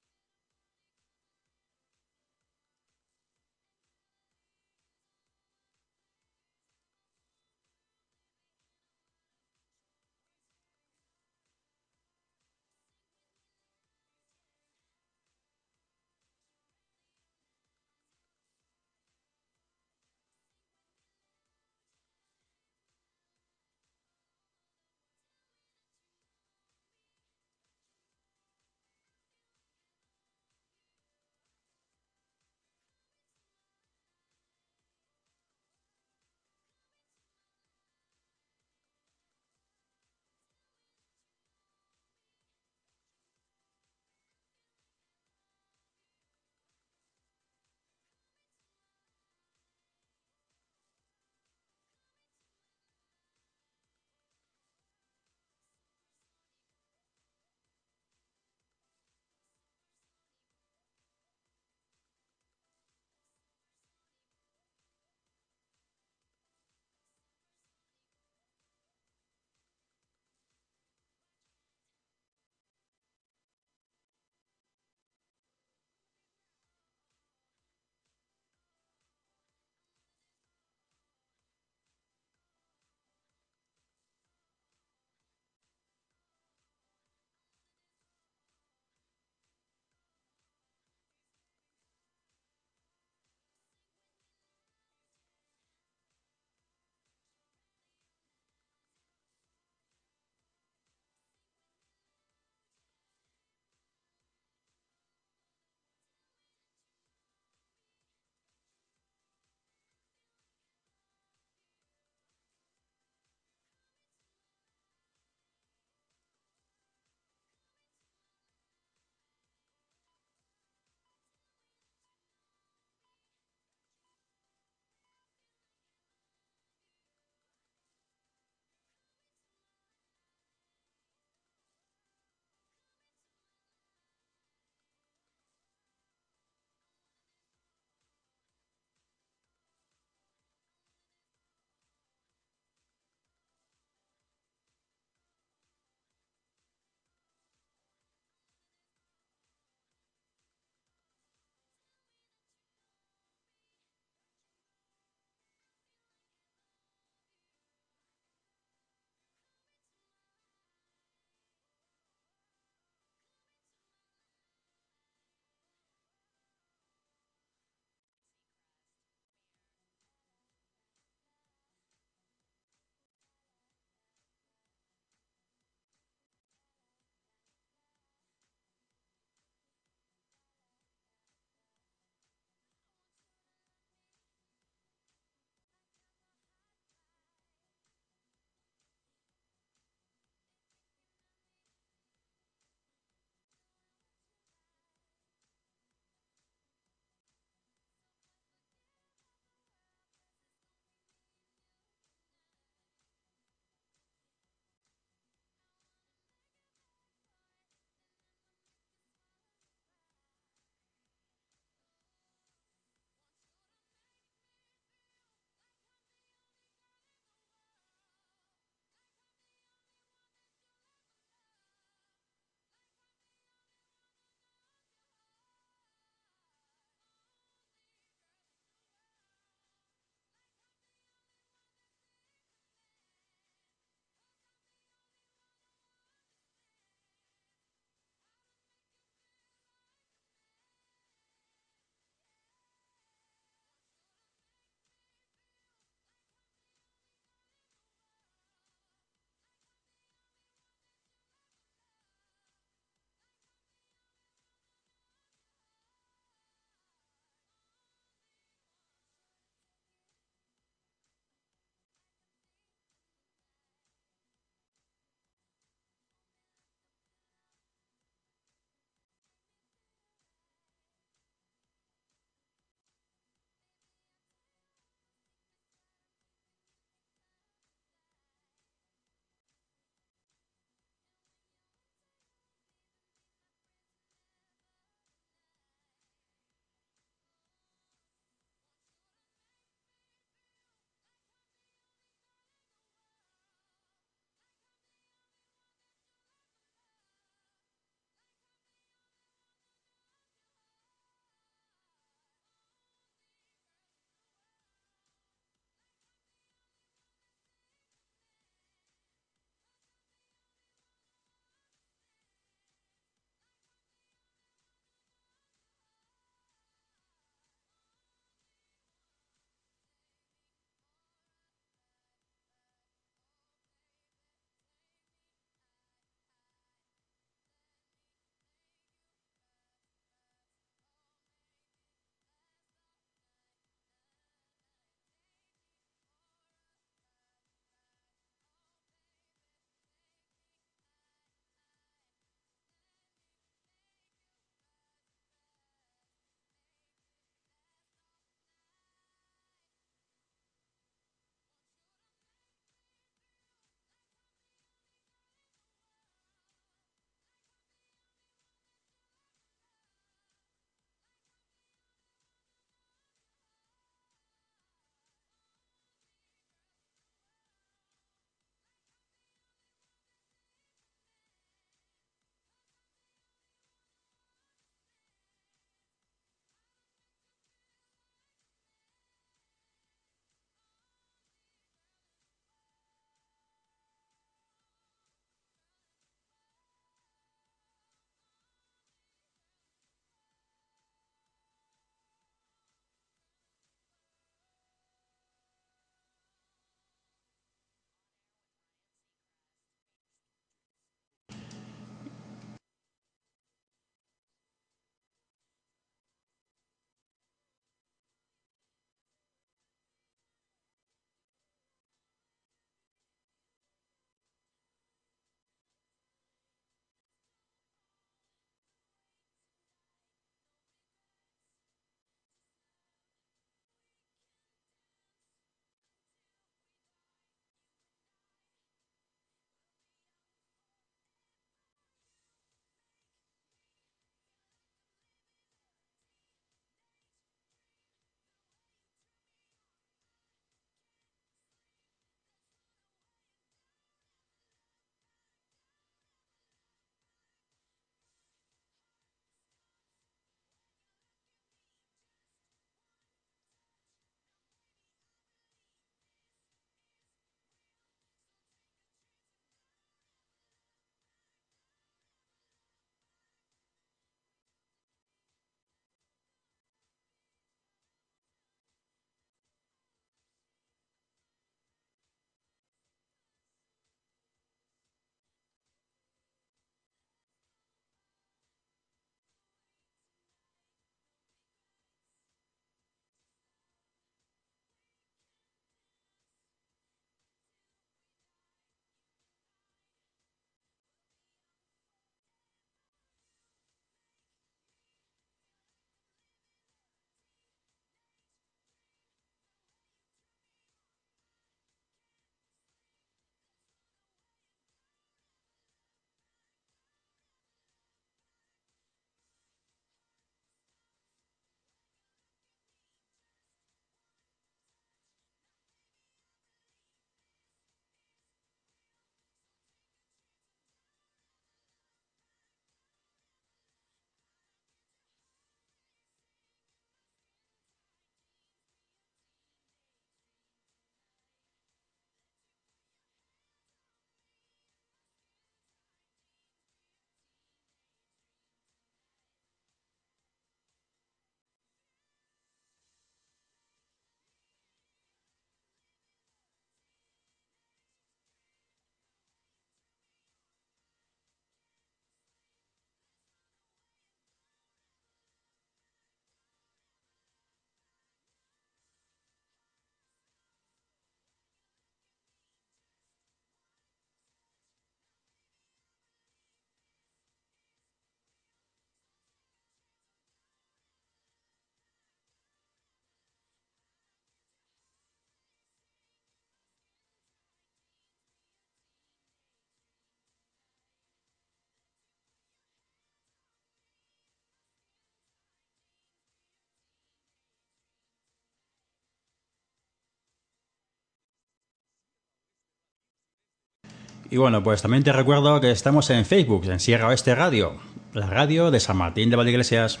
Y 594.30 594.36
bueno, 594.36 594.62
pues 594.62 594.82
también 594.82 595.02
te 595.02 595.12
recuerdo 595.12 595.60
que 595.60 595.70
estamos 595.70 596.10
en 596.10 596.26
Facebook, 596.26 596.66
en 596.66 596.80
Sierra 596.80 597.08
Oeste 597.08 597.34
Radio, 597.34 597.76
la 598.12 598.26
radio 598.26 598.70
de 598.70 598.78
San 598.78 598.98
Martín 598.98 599.30
de 599.30 599.36
Valdeiglesias. 599.36 600.00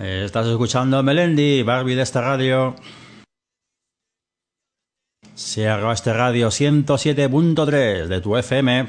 Estás 0.00 0.46
escuchando 0.46 1.02
Melendi, 1.02 1.62
Barbie 1.62 1.94
de 1.94 2.02
esta 2.02 2.22
radio. 2.22 2.74
Haga 5.58 5.92
este 5.92 6.12
radio 6.12 6.48
107.3 6.48 8.06
de 8.06 8.20
tu 8.20 8.36
FM. 8.36 8.88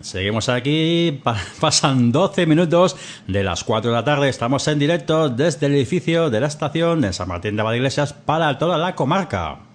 Seguimos 0.00 0.48
aquí, 0.48 1.22
pasan 1.60 2.10
12 2.12 2.46
minutos 2.46 2.96
de 3.26 3.44
las 3.44 3.64
4 3.64 3.90
de 3.90 3.96
la 3.96 4.04
tarde, 4.04 4.28
estamos 4.28 4.66
en 4.68 4.78
directo 4.78 5.28
desde 5.28 5.66
el 5.66 5.74
edificio 5.74 6.30
de 6.30 6.40
la 6.40 6.46
estación 6.46 7.02
de 7.02 7.12
San 7.12 7.28
Martín 7.28 7.56
de 7.56 7.62
Valdeiglesias 7.62 8.12
para 8.14 8.58
toda 8.58 8.78
la 8.78 8.94
comarca. 8.94 9.69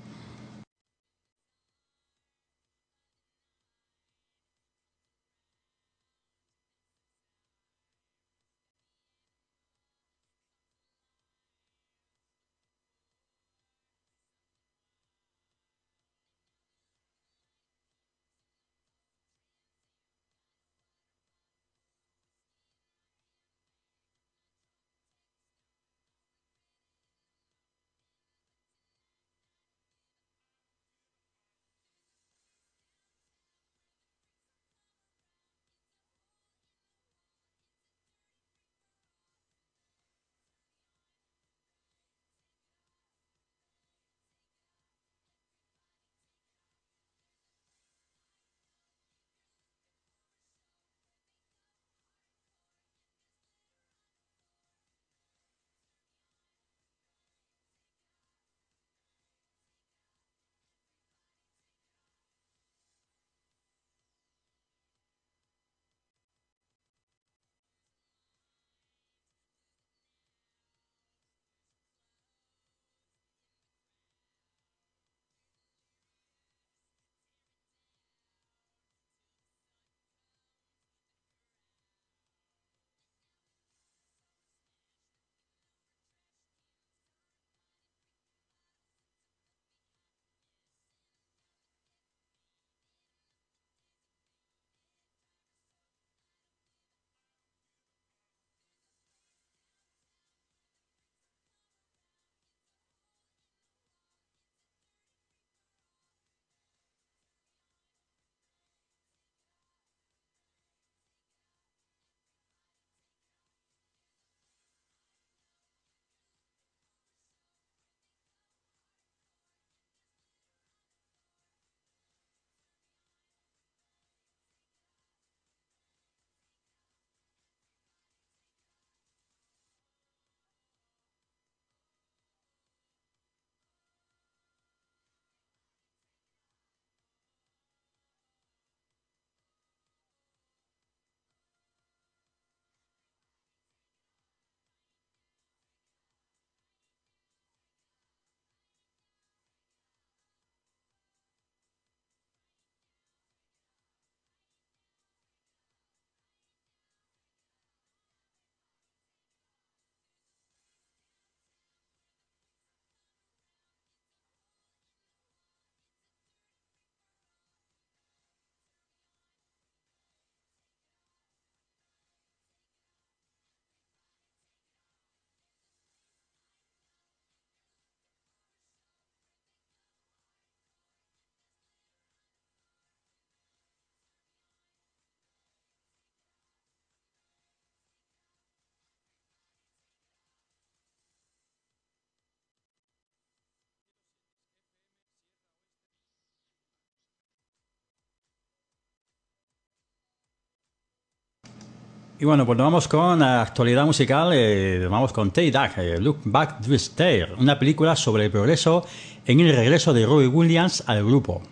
Y 202.17 202.23
bueno, 202.23 202.45
pues 202.45 202.57
nos 202.57 202.67
vamos 202.67 202.87
con 202.87 203.19
la 203.19 203.41
actualidad 203.41 203.85
musical, 203.85 204.31
eh, 204.33 204.87
vamos 204.89 205.11
con 205.11 205.31
Tay 205.31 205.51
Duck, 205.51 205.77
eh, 205.77 205.97
Look 205.99 206.19
Back 206.23 206.61
This 206.61 206.93
una 207.37 207.59
película 207.59 207.97
sobre 207.97 208.25
el 208.25 208.31
progreso 208.31 208.85
en 209.25 209.41
el 209.41 209.53
regreso 209.53 209.93
de 209.93 210.05
Robbie 210.05 210.27
Williams 210.27 210.85
al 210.87 211.03
grupo. 211.03 211.43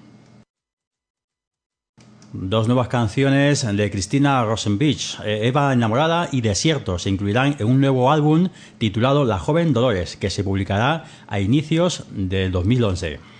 Dos 2.31 2.67
nuevas 2.67 2.87
canciones 2.87 3.67
de 3.75 3.91
Cristina 3.91 4.45
Rosenbeach, 4.45 5.19
eh, 5.25 5.47
Eva 5.47 5.73
Enamorada 5.73 6.29
y 6.31 6.39
Desierto, 6.39 6.97
se 6.97 7.09
incluirán 7.09 7.57
en 7.59 7.67
un 7.67 7.81
nuevo 7.81 8.09
álbum 8.09 8.47
titulado 8.77 9.25
La 9.25 9.39
Joven 9.39 9.73
Dolores, 9.73 10.15
que 10.15 10.29
se 10.29 10.45
publicará 10.45 11.03
a 11.27 11.41
inicios 11.41 12.05
del 12.09 12.53
2011. 12.53 13.32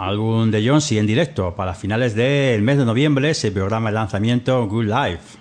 Álbum 0.00 0.50
de 0.50 0.66
Jonesy 0.66 0.98
en 0.98 1.06
directo. 1.06 1.54
Para 1.54 1.74
finales 1.74 2.14
del 2.14 2.62
mes 2.62 2.78
de 2.78 2.84
noviembre 2.84 3.34
se 3.34 3.52
programa 3.52 3.90
el 3.90 3.94
lanzamiento 3.96 4.66
Good 4.66 4.86
Life. 4.86 5.38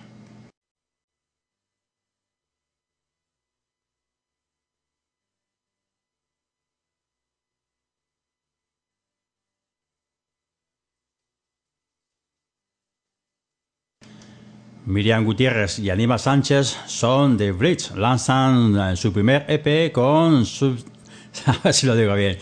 Miriam 14.86 15.24
Gutiérrez 15.24 15.78
y 15.78 15.91
Anima 15.91 16.18
Sánchez 16.18 16.76
son 16.88 17.38
The 17.38 17.51
Bridge. 17.51 17.91
Lanzan 17.95 18.76
eh, 18.76 18.95
su 18.95 19.14
primer 19.14 19.45
EP 19.47 19.91
con 19.93 20.45
su... 20.45 20.76
A 21.45 21.55
ver 21.64 21.74
si 21.74 21.86
lo 21.86 21.95
digo 21.95 22.16
bien. 22.16 22.38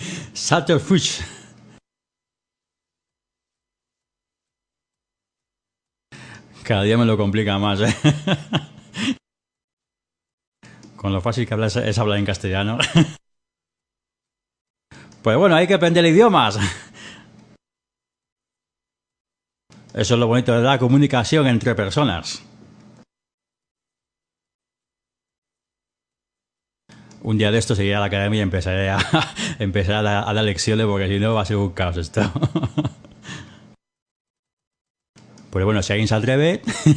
Fuchs. 0.80 1.36
Cada 6.68 6.84
día 6.84 6.97
me 6.97 7.05
lo 7.05 7.15
complica 7.15 7.57
más, 7.57 7.80
¿eh? 7.80 7.95
Con 10.97 11.13
lo 11.13 11.22
fácil 11.22 11.47
que 11.47 11.53
hablas 11.53 11.78
es 11.78 11.97
hablar 11.97 12.20
en 12.20 12.26
castellano. 12.26 12.78
Pues 15.24 15.36
bueno, 15.36 15.55
hay 15.57 15.68
que 15.68 15.74
aprender 15.74 16.05
idiomas. 16.05 16.57
Eso 19.93 20.13
es 20.13 20.20
lo 20.20 20.28
bonito 20.28 20.53
de 20.53 20.61
la 20.61 20.78
comunicación 20.78 21.47
entre 21.47 21.76
personas. 21.76 22.45
Un 27.24 27.38
día 27.38 27.51
de 27.51 27.57
esto 27.57 27.76
seguiré 27.76 27.95
a 27.95 27.99
la 27.99 28.05
academia 28.05 28.39
y 28.39 28.43
empezaré 28.43 28.89
a, 28.89 28.99
empezar 29.59 30.07
a 30.07 30.34
dar 30.34 30.43
lecciones 30.45 30.86
porque 30.86 31.09
si 31.09 31.20
no 31.20 31.34
va 31.34 31.41
a 31.41 31.45
ser 31.45 31.57
un 31.57 31.72
caos 31.72 31.97
esto. 31.97 32.22
Pero 35.57 35.65
bueno, 35.65 35.81
si 35.81 35.91
alguien 35.91 36.07
se 36.07 36.13
atreve. 36.13 36.61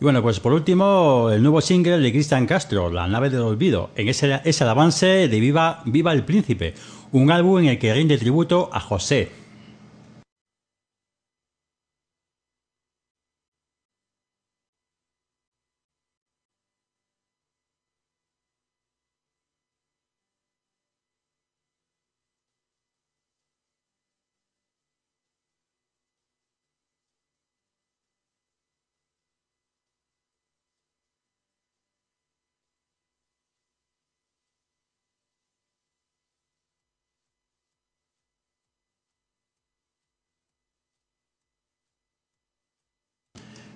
y 0.00 0.04
bueno, 0.04 0.20
pues 0.20 0.40
por 0.40 0.52
último, 0.52 1.30
el 1.30 1.44
nuevo 1.44 1.60
single 1.60 2.00
de 2.00 2.10
Cristian 2.10 2.48
Castro, 2.48 2.90
La 2.90 3.06
nave 3.06 3.30
del 3.30 3.42
olvido. 3.42 3.90
En 3.94 4.08
ese 4.08 4.40
es 4.42 4.60
el 4.60 4.68
avance 4.68 5.28
de 5.28 5.38
Viva, 5.38 5.80
Viva 5.84 6.12
el 6.12 6.24
Príncipe, 6.24 6.74
un 7.12 7.30
álbum 7.30 7.60
en 7.60 7.66
el 7.66 7.78
que 7.78 7.94
rinde 7.94 8.18
tributo 8.18 8.68
a 8.72 8.80
José, 8.80 9.30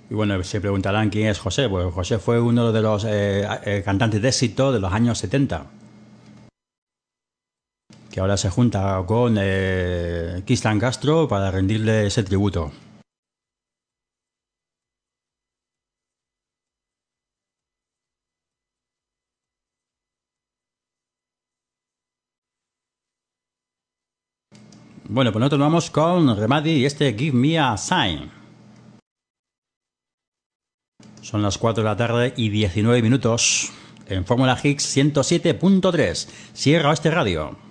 Y 0.09 0.15
bueno, 0.15 0.43
se 0.45 0.61
preguntarán 0.61 1.11
quién 1.11 1.29
es 1.29 1.39
José. 1.39 1.69
Pues 1.69 1.93
José 1.93 2.19
fue 2.19 2.41
uno 2.41 2.73
de 2.73 2.83
los 2.83 3.05
eh, 3.05 3.47
eh, 3.65 3.83
cantantes 3.85 4.23
de 4.23 4.29
éxito 4.29 4.73
de 4.73 4.81
los 4.81 4.93
años 4.93 5.19
70. 5.19 5.67
Que 8.11 8.21
ahora 8.21 8.37
se 8.37 8.49
junta 8.51 9.03
con 9.07 9.37
eh, 9.39 10.43
Castro 10.81 11.29
para 11.29 11.51
rendirle 11.51 12.07
ese 12.07 12.23
tributo. 12.23 12.73
Bueno, 25.09 25.31
pues 25.33 25.41
nosotros 25.41 25.61
vamos 25.61 25.91
con 25.91 26.37
Remadi 26.37 26.71
y 26.73 26.85
este 26.85 27.15
Give 27.15 27.37
Me 27.37 27.59
a 27.59 27.77
Sign. 27.77 28.36
Son 31.27 31.43
las 31.43 31.59
4 31.59 31.83
de 31.83 31.91
la 31.91 31.97
tarde 31.97 32.35
y 32.37 32.51
19 32.51 33.03
minutos 33.03 33.73
en 34.07 34.25
Fórmula 34.25 34.57
Higgs 34.63 34.97
107.3, 34.97 36.29
Sierra 36.53 36.91
Oeste 36.91 37.11
Radio. 37.11 37.66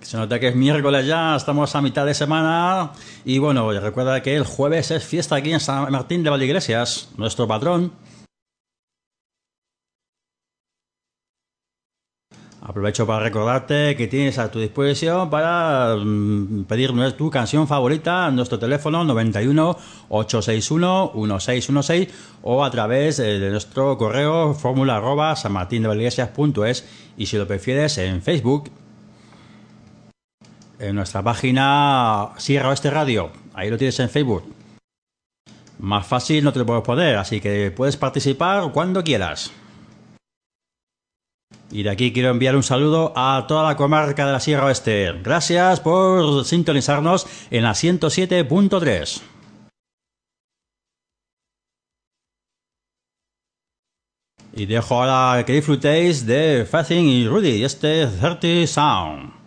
Se 0.00 0.16
nota 0.16 0.38
que 0.38 0.48
es 0.48 0.54
miércoles 0.54 1.06
ya, 1.06 1.34
estamos 1.36 1.74
a 1.74 1.82
mitad 1.82 2.06
de 2.06 2.14
semana 2.14 2.92
y 3.24 3.38
bueno, 3.38 3.70
recuerda 3.72 4.22
que 4.22 4.36
el 4.36 4.44
jueves 4.44 4.90
es 4.90 5.04
fiesta 5.04 5.36
aquí 5.36 5.52
en 5.52 5.60
San 5.60 5.90
Martín 5.90 6.22
de 6.22 6.30
Valdeiglesias, 6.30 7.10
nuestro 7.16 7.46
patrón. 7.48 7.92
Aprovecho 12.60 13.06
para 13.06 13.24
recordarte 13.24 13.96
que 13.96 14.08
tienes 14.08 14.38
a 14.38 14.50
tu 14.50 14.60
disposición 14.60 15.30
para 15.30 15.96
mm, 15.96 16.64
pedir 16.64 16.92
tu 17.16 17.30
canción 17.30 17.66
favorita 17.66 18.26
a 18.26 18.30
nuestro 18.30 18.58
teléfono 18.58 19.04
91 19.04 19.76
861 20.10 21.12
1616 21.14 22.08
o 22.42 22.64
a 22.64 22.70
través 22.70 23.16
de 23.16 23.50
nuestro 23.50 23.96
correo 23.96 24.54
fórmula 24.54 24.96
arroba 24.96 25.34
sanmartindevaldiglesias.es 25.34 26.86
y 27.16 27.26
si 27.26 27.38
lo 27.38 27.46
prefieres 27.46 27.96
en 27.98 28.22
Facebook 28.22 28.70
en 30.78 30.94
nuestra 30.94 31.22
página 31.22 32.30
Sierra 32.36 32.70
Oeste 32.70 32.90
Radio. 32.90 33.30
Ahí 33.54 33.70
lo 33.70 33.78
tienes 33.78 33.98
en 34.00 34.10
Facebook. 34.10 34.54
Más 35.78 36.06
fácil 36.06 36.42
no 36.42 36.52
te 36.52 36.58
lo 36.58 36.66
puedo 36.66 36.82
poner, 36.82 37.16
así 37.16 37.40
que 37.40 37.70
puedes 37.70 37.96
participar 37.96 38.72
cuando 38.72 39.04
quieras. 39.04 39.52
Y 41.70 41.82
de 41.82 41.90
aquí 41.90 42.12
quiero 42.12 42.30
enviar 42.30 42.56
un 42.56 42.62
saludo 42.62 43.12
a 43.14 43.44
toda 43.46 43.64
la 43.64 43.76
comarca 43.76 44.26
de 44.26 44.32
la 44.32 44.40
Sierra 44.40 44.66
Oeste. 44.66 45.12
Gracias 45.22 45.80
por 45.80 46.44
sintonizarnos 46.44 47.26
en 47.50 47.62
la 47.62 47.72
107.3. 47.72 49.20
Y 54.54 54.66
dejo 54.66 55.00
ahora 55.00 55.44
que 55.44 55.52
disfrutéis 55.52 56.26
de 56.26 56.66
Fathing 56.68 57.06
y 57.06 57.28
Rudy 57.28 57.62
este 57.62 58.06
30 58.06 58.66
Sound. 58.66 59.37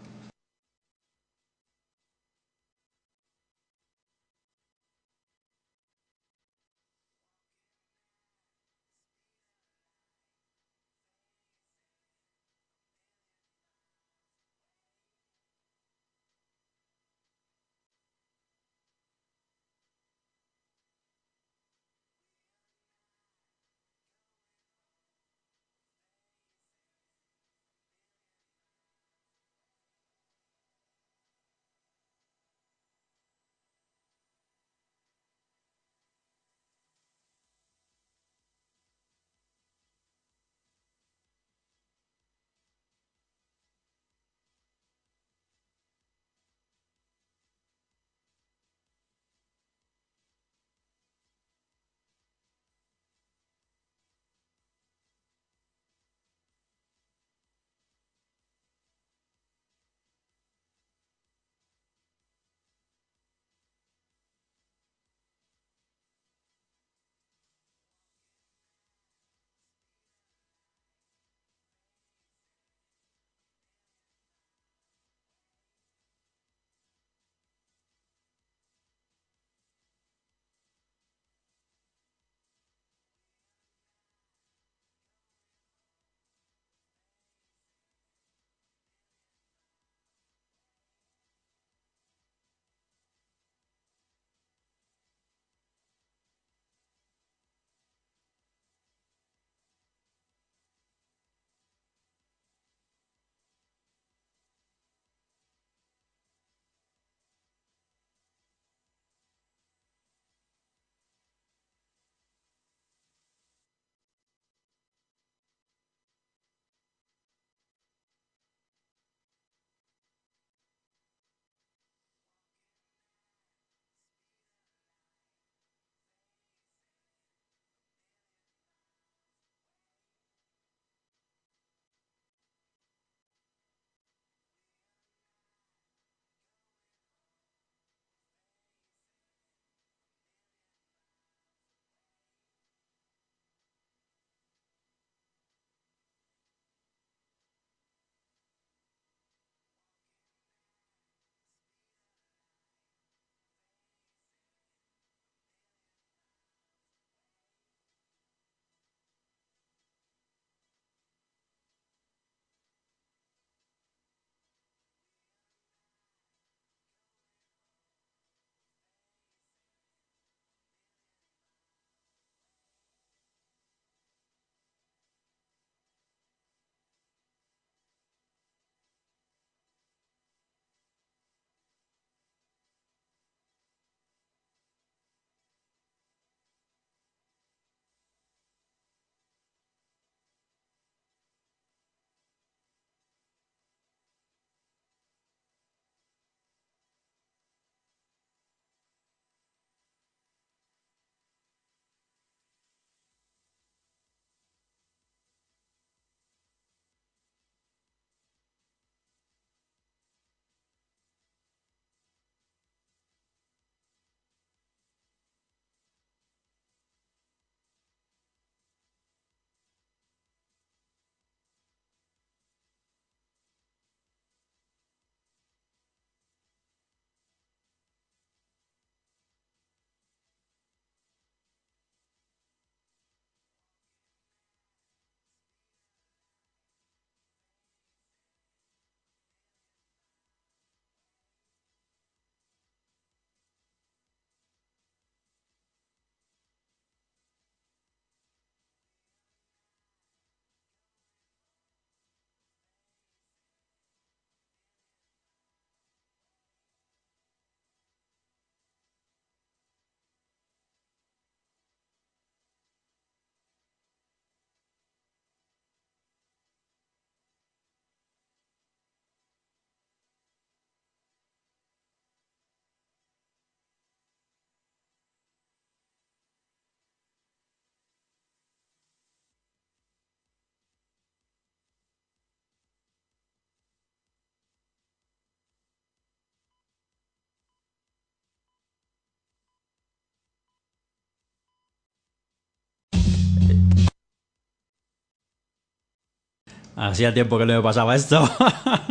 Hacía 296.75 297.13
tiempo 297.13 297.37
que 297.37 297.45
no 297.45 297.53
me 297.53 297.61
pasaba 297.61 297.95
esto. 297.95 298.23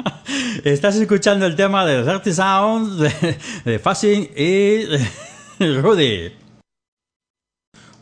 Estás 0.64 0.96
escuchando 0.96 1.46
el 1.46 1.56
tema 1.56 1.86
de 1.86 2.02
30 2.02 2.32
Sounds 2.32 2.98
de, 2.98 3.38
de 3.64 4.28
y 4.36 5.80
Rudy. 5.80 6.32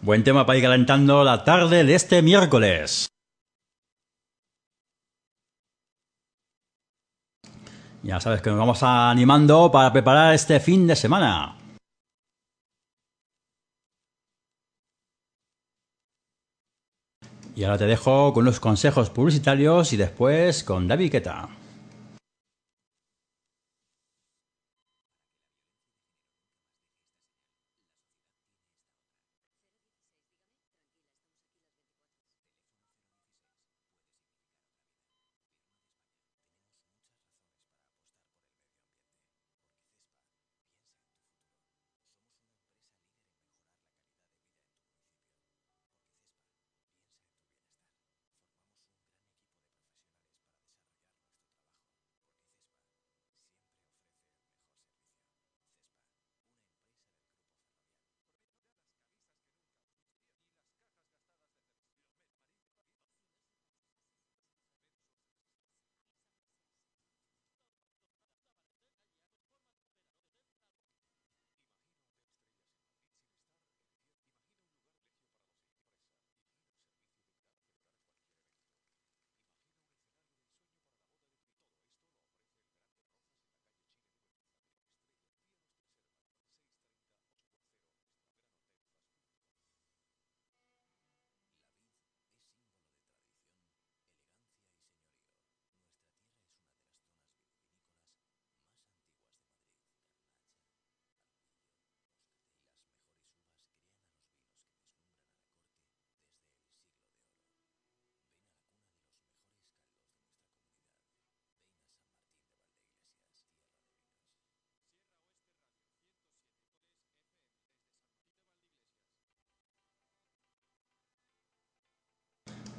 Buen 0.01 0.25
tema 0.25 0.47
para 0.47 0.59
ir 0.59 0.65
calentando 0.65 1.23
la 1.25 1.45
tarde 1.45 1.85
de 1.85 1.95
este 1.95 2.23
miércoles. 2.23 3.09
Ya 8.03 8.21
sabes 8.21 8.41
que 8.41 8.51
nos 8.51 8.59
vamos 8.59 8.83
animando 8.83 9.71
para 9.71 9.93
preparar 9.93 10.35
este 10.35 10.61
fin 10.61 10.87
de 10.87 10.97
semana. 10.97 11.58
Y 17.59 17.65
ahora 17.65 17.77
te 17.77 17.87
dejo 17.87 18.33
con 18.33 18.45
los 18.45 18.61
consejos 18.61 19.11
publicitarios 19.11 19.93
y 19.93 19.97
después 19.97 20.63
con 20.63 20.87
David 20.87 21.11
Queta. 21.11 21.58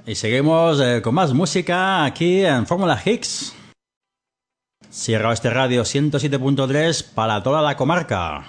Y 0.10 0.16
seguimos 0.16 0.82
eh, 0.82 1.04
con 1.04 1.14
más 1.14 1.34
música 1.34 2.04
aquí 2.04 2.44
en 2.44 2.66
Fórmula 2.66 3.00
Higgs. 3.06 3.54
Sierra 4.90 5.30
Oeste 5.30 5.52
Radio 5.52 5.84
107.3 5.84 7.14
para 7.14 7.44
toda 7.44 7.62
la 7.62 7.78
comarca. 7.78 8.48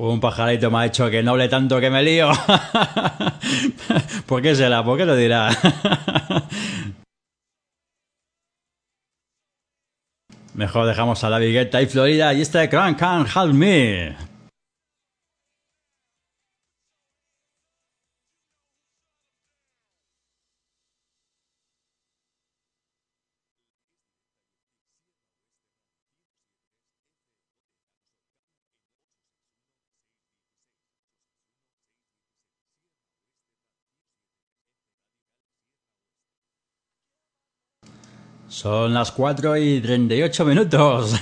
Un 0.00 0.20
pajarito 0.20 0.70
me 0.70 0.78
ha 0.78 0.82
dicho 0.84 1.10
que 1.10 1.24
no 1.24 1.32
hable 1.32 1.48
tanto 1.48 1.80
que 1.80 1.90
me 1.90 2.04
lío. 2.04 2.30
¿Por 4.26 4.40
qué 4.40 4.54
será? 4.54 4.84
¿Por 4.84 4.96
qué 4.96 5.04
lo 5.04 5.16
dirá? 5.16 5.50
Mejor 10.54 10.86
dejamos 10.86 11.24
a 11.24 11.30
la 11.30 11.40
Vigueta 11.40 11.82
y 11.82 11.86
Florida 11.86 12.32
y 12.32 12.42
este 12.42 12.68
Crank 12.68 12.96
Can 12.96 13.26
Help 13.26 13.52
Me. 13.52 14.14
Son 38.58 38.92
las 38.92 39.12
4 39.12 39.56
y 39.56 39.80
38 39.80 40.44
minutos. 40.44 41.14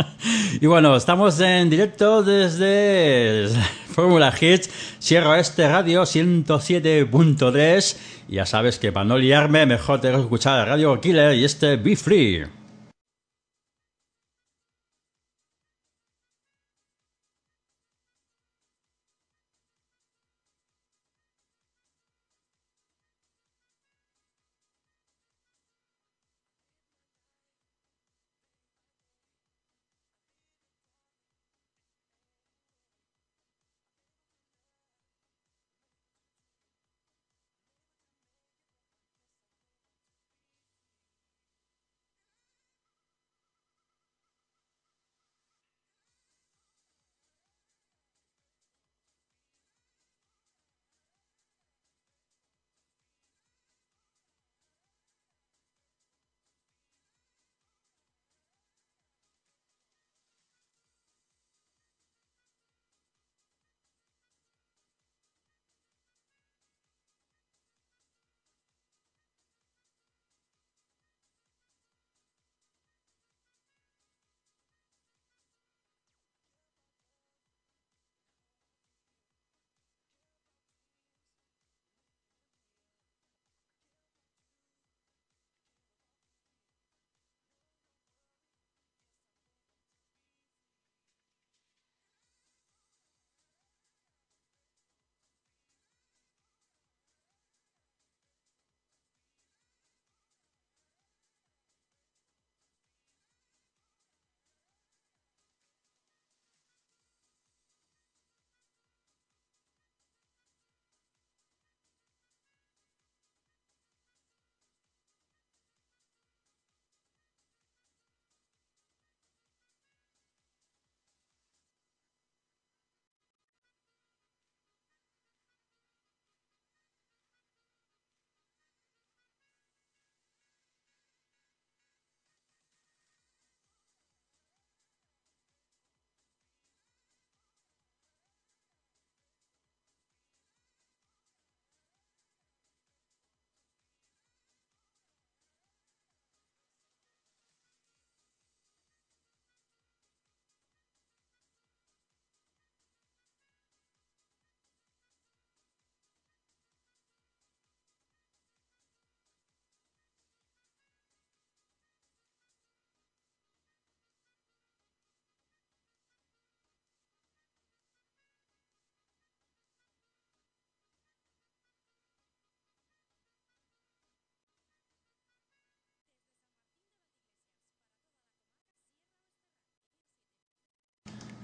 y 0.60 0.66
bueno, 0.66 0.96
estamos 0.96 1.38
en 1.38 1.70
directo 1.70 2.24
desde 2.24 3.48
Fórmula 3.92 4.34
Hits, 4.40 4.68
Sierra 4.98 5.38
Este 5.38 5.68
Radio 5.68 6.02
107.3. 6.02 7.96
Y 8.28 8.34
ya 8.34 8.46
sabes 8.46 8.80
que 8.80 8.90
para 8.90 9.04
no 9.04 9.16
liarme, 9.16 9.64
mejor 9.64 10.00
tengo 10.00 10.16
que 10.16 10.22
escuchar 10.22 10.66
Radio 10.66 11.00
Killer 11.00 11.36
y 11.36 11.44
este 11.44 11.76
Be 11.76 11.94
Free. 11.94 12.61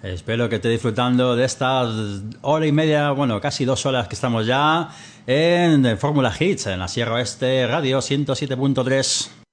Espero 0.03 0.49
que 0.49 0.57
esté 0.57 0.69
disfrutando 0.69 1.35
de 1.35 1.45
estas 1.45 2.23
hora 2.43 2.67
y 2.67 2.73
media, 2.73 3.11
bueno, 3.11 3.41
casi 3.41 3.65
dos 3.65 3.85
horas 3.85 4.07
que 4.07 4.15
estamos 4.15 4.47
ya 4.47 4.91
en 5.27 5.99
Fórmula 5.99 6.33
Hits, 6.39 6.69
en 6.69 6.79
la 6.79 6.89
Sierra 6.89 7.15
Oeste 7.15 7.67
Radio 7.67 7.99
107.3. 7.99 9.48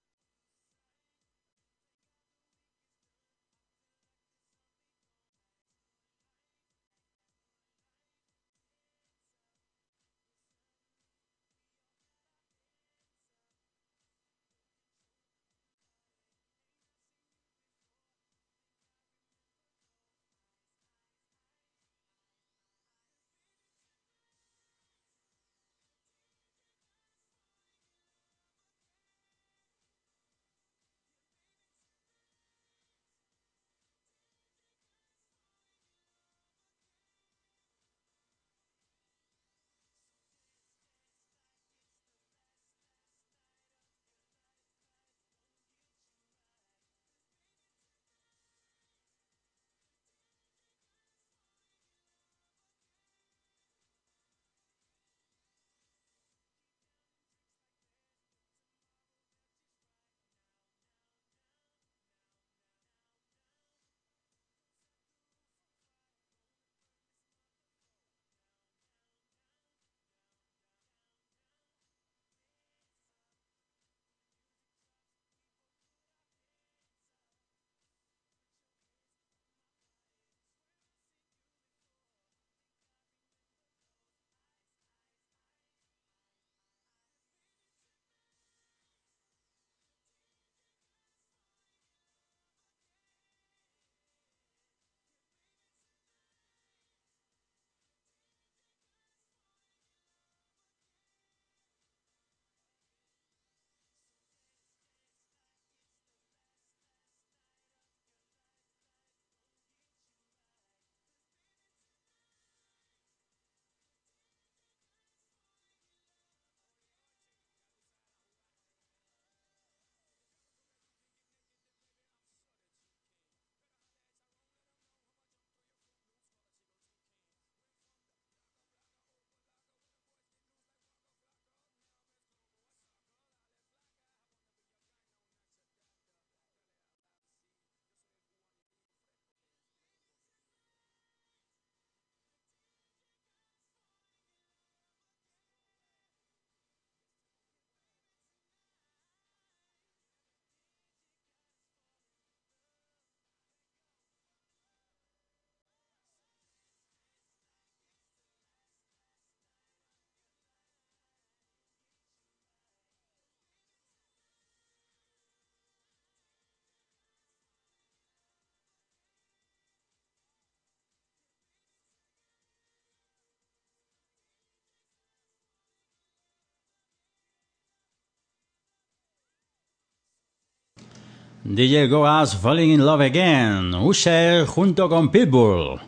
DJ 181.48 181.88
Goas 181.88 182.36
Falling 182.36 182.72
in 182.72 182.84
Love 182.84 183.02
Again, 183.02 183.76
Usher 183.76 184.48
junto 184.48 184.90
con 184.90 185.12
Pitbull. 185.12 185.80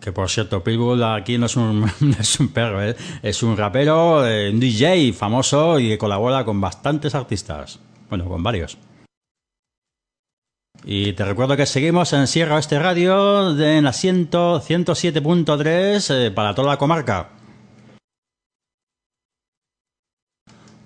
Que 0.00 0.12
por 0.12 0.30
cierto, 0.30 0.62
Pitbull 0.62 1.02
aquí 1.02 1.36
no 1.36 1.46
es 1.46 1.56
un, 1.56 1.90
perro, 2.54 2.80
¿eh? 2.80 2.94
es 3.24 3.42
un 3.42 3.56
rapero, 3.56 4.24
eh, 4.24 4.50
un 4.50 4.60
DJ 4.60 5.12
famoso 5.12 5.80
y 5.80 5.88
que 5.88 5.98
colabora 5.98 6.44
con 6.44 6.60
bastantes 6.60 7.16
artistas. 7.16 7.80
Bueno, 8.08 8.28
con 8.28 8.44
varios. 8.44 8.78
Y 10.84 11.12
te 11.14 11.24
recuerdo 11.24 11.56
que 11.56 11.66
seguimos 11.66 12.12
en 12.12 12.28
Sierra 12.28 12.54
Oeste 12.54 12.78
Radio 12.78 13.50
en 13.58 13.82
la 13.82 13.90
107.3 13.90 16.14
eh, 16.14 16.30
para 16.30 16.54
toda 16.54 16.68
la 16.68 16.78
comarca. 16.78 17.30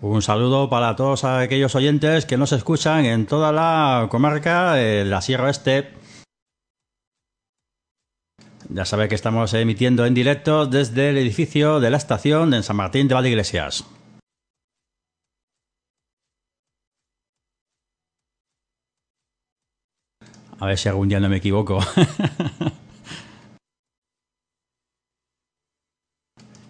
Un 0.03 0.23
saludo 0.23 0.71
para 0.71 0.97
todos 0.97 1.25
aquellos 1.25 1.75
oyentes 1.75 2.25
que 2.25 2.39
nos 2.39 2.53
escuchan 2.53 3.05
en 3.05 3.27
toda 3.27 3.53
la 3.53 4.09
comarca 4.11 4.73
de 4.73 5.05
la 5.05 5.21
Sierra 5.21 5.45
Oeste. 5.45 5.91
Ya 8.71 8.87
sabe 8.87 9.11
que 9.11 9.15
estamos 9.15 9.53
emitiendo 9.53 10.07
en 10.07 10.15
directo 10.15 10.65
desde 10.65 11.11
el 11.11 11.19
edificio 11.19 11.81
de 11.81 11.91
la 11.91 11.99
estación 11.99 12.55
en 12.55 12.63
San 12.63 12.77
Martín 12.77 13.09
de 13.09 13.15
Valdeiglesias. 13.15 13.85
A 20.59 20.67
ver 20.67 20.79
si 20.79 20.89
algún 20.89 21.09
día 21.11 21.21
no 21.21 21.29
me 21.29 21.37
equivoco. 21.37 21.81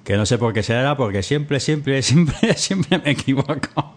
Que 0.04 0.16
no 0.16 0.26
sé 0.26 0.38
por 0.38 0.52
qué 0.52 0.62
será, 0.62 0.96
porque 0.96 1.22
siempre, 1.22 1.60
siempre, 1.60 2.02
siempre, 2.02 2.54
siempre 2.54 2.98
me 2.98 3.10
equivoco. 3.10 3.94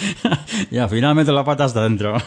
y 0.70 0.78
al 0.78 0.88
final 0.88 1.14
meto 1.14 1.32
la 1.32 1.44
pata 1.44 1.64
hasta 1.64 1.82
dentro. 1.82 2.16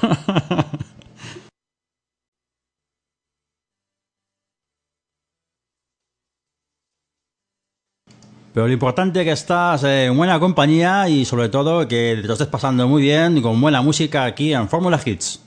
Pero 8.54 8.68
lo 8.68 8.74
importante 8.74 9.22
es 9.22 9.26
que 9.26 9.32
estás 9.32 9.84
en 9.84 10.16
buena 10.16 10.40
compañía 10.40 11.10
y 11.10 11.26
sobre 11.26 11.50
todo 11.50 11.88
que 11.88 12.20
te 12.22 12.28
lo 12.28 12.34
estés 12.34 12.48
pasando 12.48 12.88
muy 12.88 13.02
bien 13.02 13.42
con 13.42 13.60
buena 13.60 13.82
música 13.82 14.26
aquí 14.26 14.54
en 14.54 14.70
Fórmula 14.70 15.02
Hits. 15.04 15.42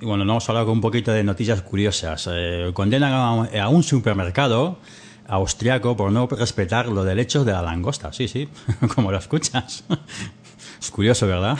Y 0.00 0.06
bueno, 0.06 0.24
no 0.24 0.30
vamos 0.30 0.48
a 0.48 0.52
hablar 0.52 0.64
con 0.64 0.74
un 0.74 0.80
poquito 0.80 1.10
de 1.12 1.24
noticias 1.24 1.60
curiosas. 1.62 2.28
Eh, 2.30 2.70
condenan 2.72 3.12
a, 3.12 3.68
un 3.68 3.82
supermercado 3.82 4.78
austriaco 5.26 5.96
por 5.96 6.12
no 6.12 6.28
respetar 6.28 6.86
los 6.86 7.04
derechos 7.04 7.44
de 7.44 7.52
la 7.52 7.62
langosta. 7.62 8.12
Sí, 8.12 8.28
sí, 8.28 8.48
como 8.94 9.10
lo 9.10 9.18
escuchas. 9.18 9.84
es 10.80 10.90
curioso, 10.90 11.26
¿verdad? 11.26 11.58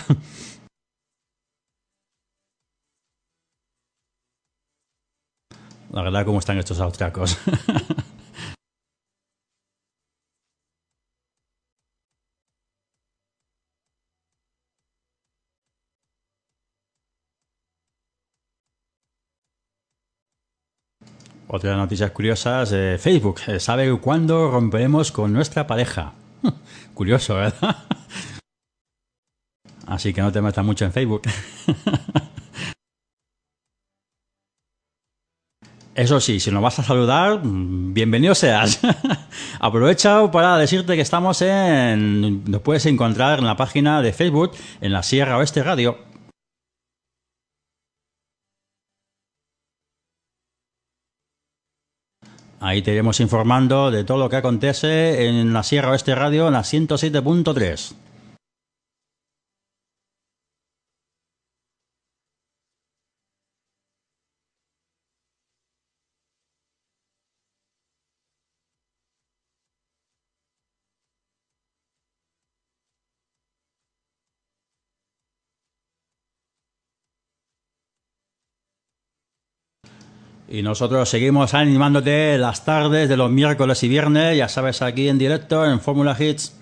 La 5.90 6.02
verdad, 6.02 6.24
¿cómo 6.24 6.38
están 6.38 6.58
estos 6.58 6.78
austriacos? 6.80 7.38
Otra 21.50 21.76
noticias 21.76 22.10
curiosas, 22.10 22.72
eh, 22.74 22.98
Facebook 23.00 23.40
eh, 23.46 23.58
sabe 23.58 23.90
cuándo 23.98 24.50
romperemos 24.50 25.10
con 25.10 25.32
nuestra 25.32 25.66
pareja. 25.66 26.12
Curioso, 26.94 27.36
¿verdad? 27.36 27.74
Así 29.86 30.12
que 30.12 30.20
no 30.20 30.30
te 30.30 30.42
metas 30.42 30.62
mucho 30.62 30.84
en 30.84 30.92
Facebook. 30.92 31.22
Eso 35.94 36.20
sí, 36.20 36.38
si 36.38 36.50
nos 36.50 36.62
vas 36.62 36.78
a 36.80 36.82
saludar, 36.82 37.42
mm, 37.42 37.94
bienvenido 37.94 38.34
seas. 38.34 38.80
Aprovecha 39.58 40.30
para 40.30 40.58
decirte 40.58 40.96
que 40.96 41.02
estamos 41.02 41.40
en... 41.40 42.44
Nos 42.44 42.60
puedes 42.60 42.84
encontrar 42.84 43.38
en 43.38 43.46
la 43.46 43.56
página 43.56 44.02
de 44.02 44.12
Facebook, 44.12 44.52
en 44.82 44.92
la 44.92 45.02
Sierra 45.02 45.38
Oeste 45.38 45.62
Radio. 45.62 46.07
Ahí 52.60 52.82
te 52.82 52.92
iremos 52.92 53.20
informando 53.20 53.90
de 53.90 54.04
todo 54.04 54.18
lo 54.18 54.28
que 54.28 54.36
acontece 54.36 55.26
en 55.26 55.52
la 55.52 55.62
Sierra 55.62 55.92
Oeste 55.92 56.14
Radio 56.14 56.48
en 56.48 56.54
la 56.54 56.62
107.3. 56.62 57.94
Y 80.50 80.62
nosotros 80.62 81.10
seguimos 81.10 81.52
animándote 81.52 82.38
las 82.38 82.64
tardes 82.64 83.10
de 83.10 83.18
los 83.18 83.30
miércoles 83.30 83.82
y 83.82 83.88
viernes, 83.88 84.38
ya 84.38 84.48
sabes, 84.48 84.80
aquí 84.80 85.08
en 85.08 85.18
directo 85.18 85.66
en 85.66 85.78
Fórmula 85.78 86.16
Hits. 86.18 86.56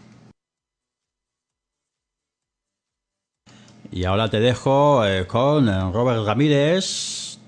Y 3.92 4.04
ahora 4.04 4.28
te 4.28 4.40
dejo 4.40 5.06
eh, 5.06 5.26
con 5.28 5.68
eh, 5.68 5.92
Robert 5.92 6.26
Ramírez 6.26 7.38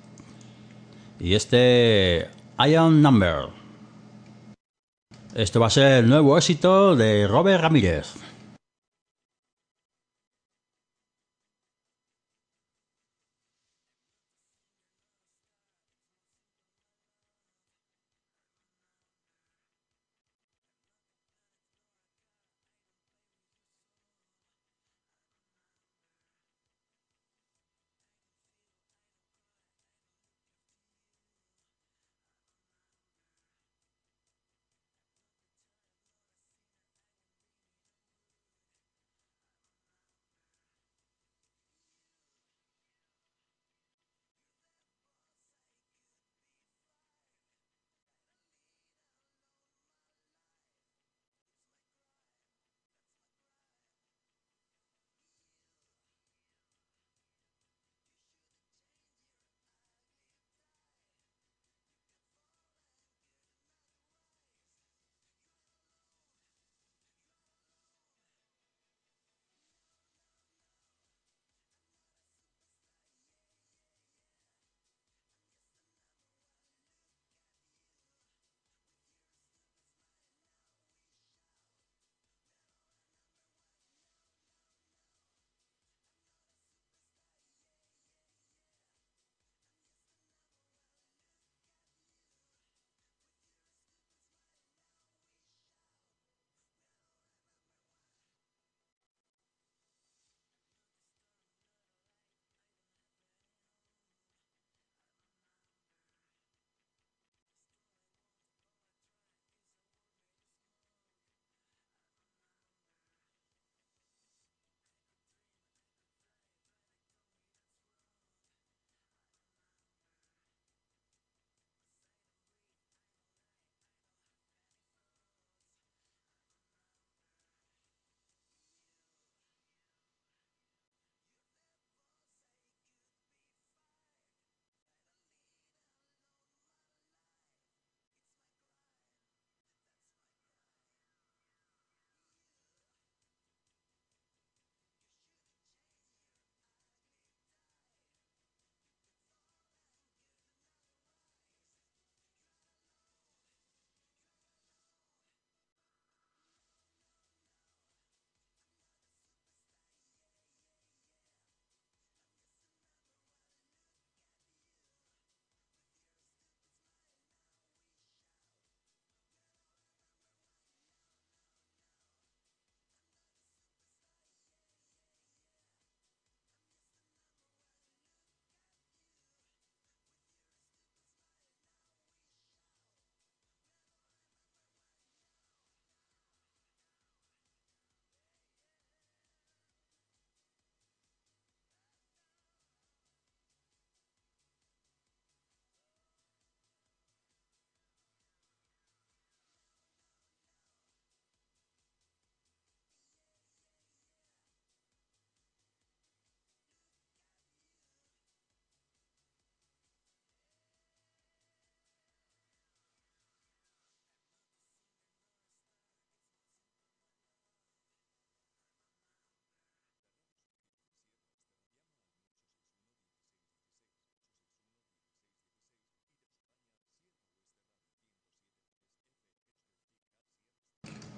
y 1.18 1.34
este 1.34 2.28
Iron 2.66 3.02
Number. 3.02 3.48
Esto 5.34 5.58
va 5.58 5.66
a 5.66 5.70
ser 5.70 6.04
el 6.04 6.08
nuevo 6.08 6.38
éxito 6.38 6.94
de 6.94 7.26
Robert 7.26 7.62
Ramírez. 7.62 8.14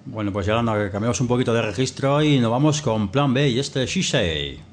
Bueno, 0.05 0.33
pues 0.33 0.47
ya 0.47 0.61
nos 0.61 0.89
cambiamos 0.89 1.21
un 1.21 1.27
poquito 1.27 1.53
de 1.53 1.61
registro 1.61 2.23
y 2.23 2.39
nos 2.39 2.51
vamos 2.51 2.81
con 2.81 3.09
Plan 3.09 3.33
B 3.33 3.49
y 3.49 3.59
este 3.59 3.85
Shisei. 3.85 4.70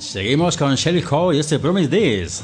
Seguimos 0.00 0.56
con 0.56 0.74
Shelly 0.76 1.04
Ho 1.10 1.30
y 1.30 1.38
este 1.38 1.58
Promise 1.58 1.88
This. 1.88 2.42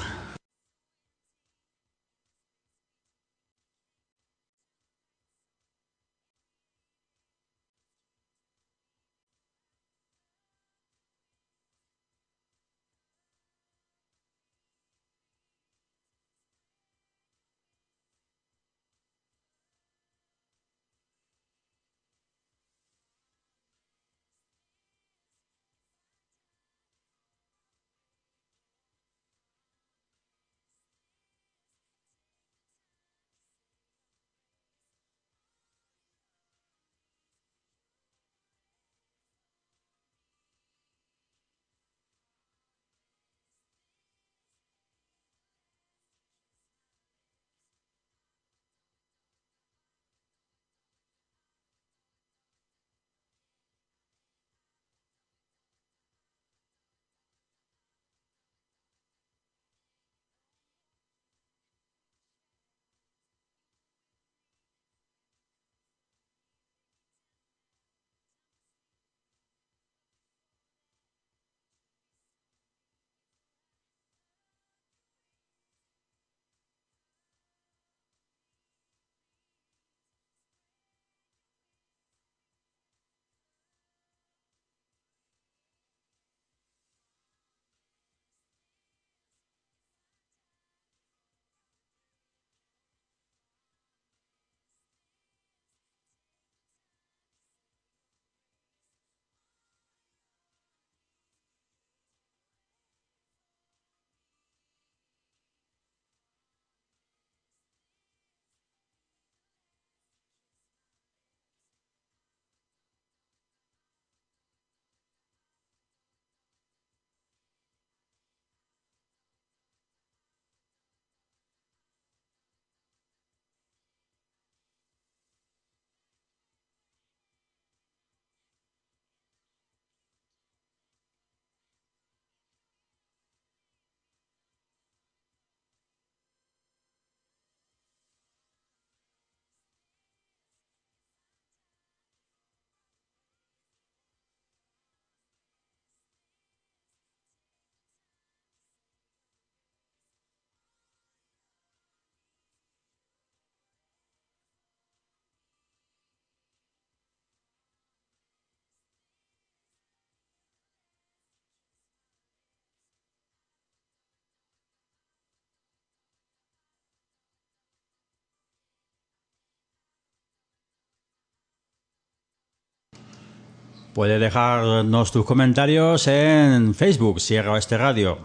Puedes 173.96 174.20
dejarnos 174.20 175.10
tus 175.10 175.24
comentarios 175.24 176.06
en 176.06 176.74
Facebook, 176.74 177.18
Sierra 177.18 177.52
Oeste 177.52 177.78
Radio. 177.78 178.18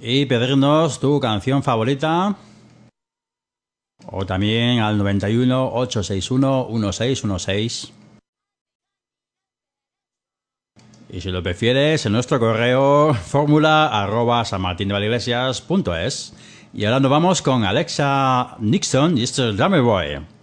Y 0.00 0.24
pedirnos 0.24 0.98
tu 0.98 1.20
canción 1.20 1.62
favorita. 1.62 2.34
O 4.06 4.24
también 4.24 4.78
al 4.78 4.96
91 4.96 5.66
861 5.74 6.68
1616. 6.70 7.92
Y 11.10 11.20
si 11.20 11.30
lo 11.30 11.42
prefieres, 11.42 12.06
en 12.06 12.12
nuestro 12.12 12.40
correo 12.40 13.12
fórmula 13.12 13.88
arroba 13.88 14.46
sanmartindevalleiglesias.es. 14.46 16.32
Y 16.72 16.86
ahora 16.86 17.00
nos 17.00 17.10
vamos 17.10 17.42
con 17.42 17.66
Alexa 17.66 18.56
Nixon 18.60 19.18
y 19.18 19.24
este 19.24 19.52
Drummer 19.52 19.82
Boy. 19.82 20.37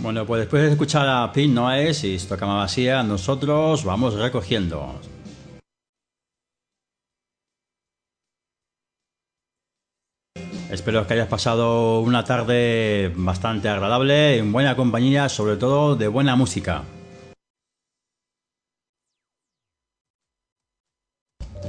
Bueno, 0.00 0.24
pues 0.24 0.40
después 0.40 0.62
de 0.62 0.70
escuchar 0.70 1.08
a 1.08 1.32
Pink 1.32 1.52
Noise 1.52 2.06
y 2.06 2.18
Stocama 2.18 2.58
Vacía, 2.58 3.02
nosotros 3.02 3.84
vamos 3.84 4.14
recogiendo. 4.14 4.94
Espero 10.70 11.04
que 11.06 11.14
hayas 11.14 11.26
pasado 11.26 12.00
una 12.00 12.24
tarde 12.24 13.12
bastante 13.16 13.68
agradable, 13.68 14.38
en 14.38 14.52
buena 14.52 14.76
compañía, 14.76 15.28
sobre 15.28 15.56
todo 15.56 15.96
de 15.96 16.06
buena 16.06 16.36
música. 16.36 16.84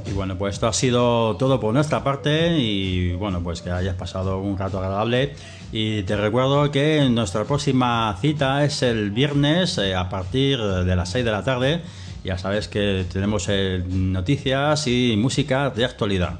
Y 0.05 0.11
bueno, 0.11 0.37
pues 0.37 0.55
esto 0.55 0.67
ha 0.67 0.73
sido 0.73 1.35
todo 1.37 1.59
por 1.59 1.73
nuestra 1.73 2.03
parte 2.03 2.57
y 2.59 3.13
bueno, 3.13 3.41
pues 3.41 3.61
que 3.61 3.71
hayas 3.71 3.95
pasado 3.95 4.39
un 4.39 4.57
rato 4.57 4.77
agradable. 4.77 5.33
Y 5.71 6.01
te 6.03 6.17
recuerdo 6.17 6.71
que 6.71 7.07
nuestra 7.09 7.43
próxima 7.45 8.17
cita 8.19 8.63
es 8.65 8.81
el 8.81 9.11
viernes 9.11 9.77
eh, 9.77 9.93
a 9.95 10.09
partir 10.09 10.59
de 10.59 10.95
las 10.95 11.09
6 11.09 11.23
de 11.23 11.31
la 11.31 11.43
tarde. 11.43 11.81
Ya 12.23 12.37
sabes 12.39 12.67
que 12.67 13.05
tenemos 13.11 13.45
eh, 13.49 13.83
noticias 13.87 14.87
y 14.87 15.15
música 15.15 15.69
de 15.69 15.85
actualidad. 15.85 16.39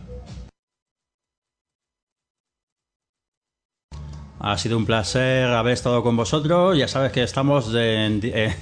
Ha 4.39 4.57
sido 4.57 4.77
un 4.77 4.85
placer 4.85 5.47
haber 5.47 5.73
estado 5.73 6.01
con 6.01 6.17
vosotros. 6.17 6.77
Ya 6.77 6.87
sabes 6.87 7.11
que 7.11 7.21
estamos 7.21 7.71
eh, 7.75 8.55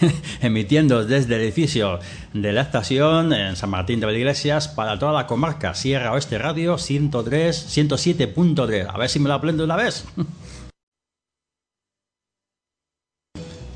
emitiendo 0.40 1.04
desde 1.04 1.34
el 1.36 1.42
edificio 1.42 1.98
de 2.32 2.52
la 2.52 2.62
estación 2.62 3.32
en 3.32 3.56
San 3.56 3.70
Martín 3.70 4.00
de 4.00 4.18
Iglesias 4.18 4.68
para 4.68 4.98
toda 4.98 5.12
la 5.12 5.26
comarca 5.26 5.74
Sierra 5.74 6.12
Oeste 6.12 6.38
Radio 6.38 6.78
103, 6.78 7.76
107.3. 7.76 8.86
A 8.88 8.98
ver 8.98 9.08
si 9.08 9.18
me 9.18 9.28
lo 9.28 9.34
aprendo 9.34 9.64
una 9.64 9.76
vez. 9.76 10.04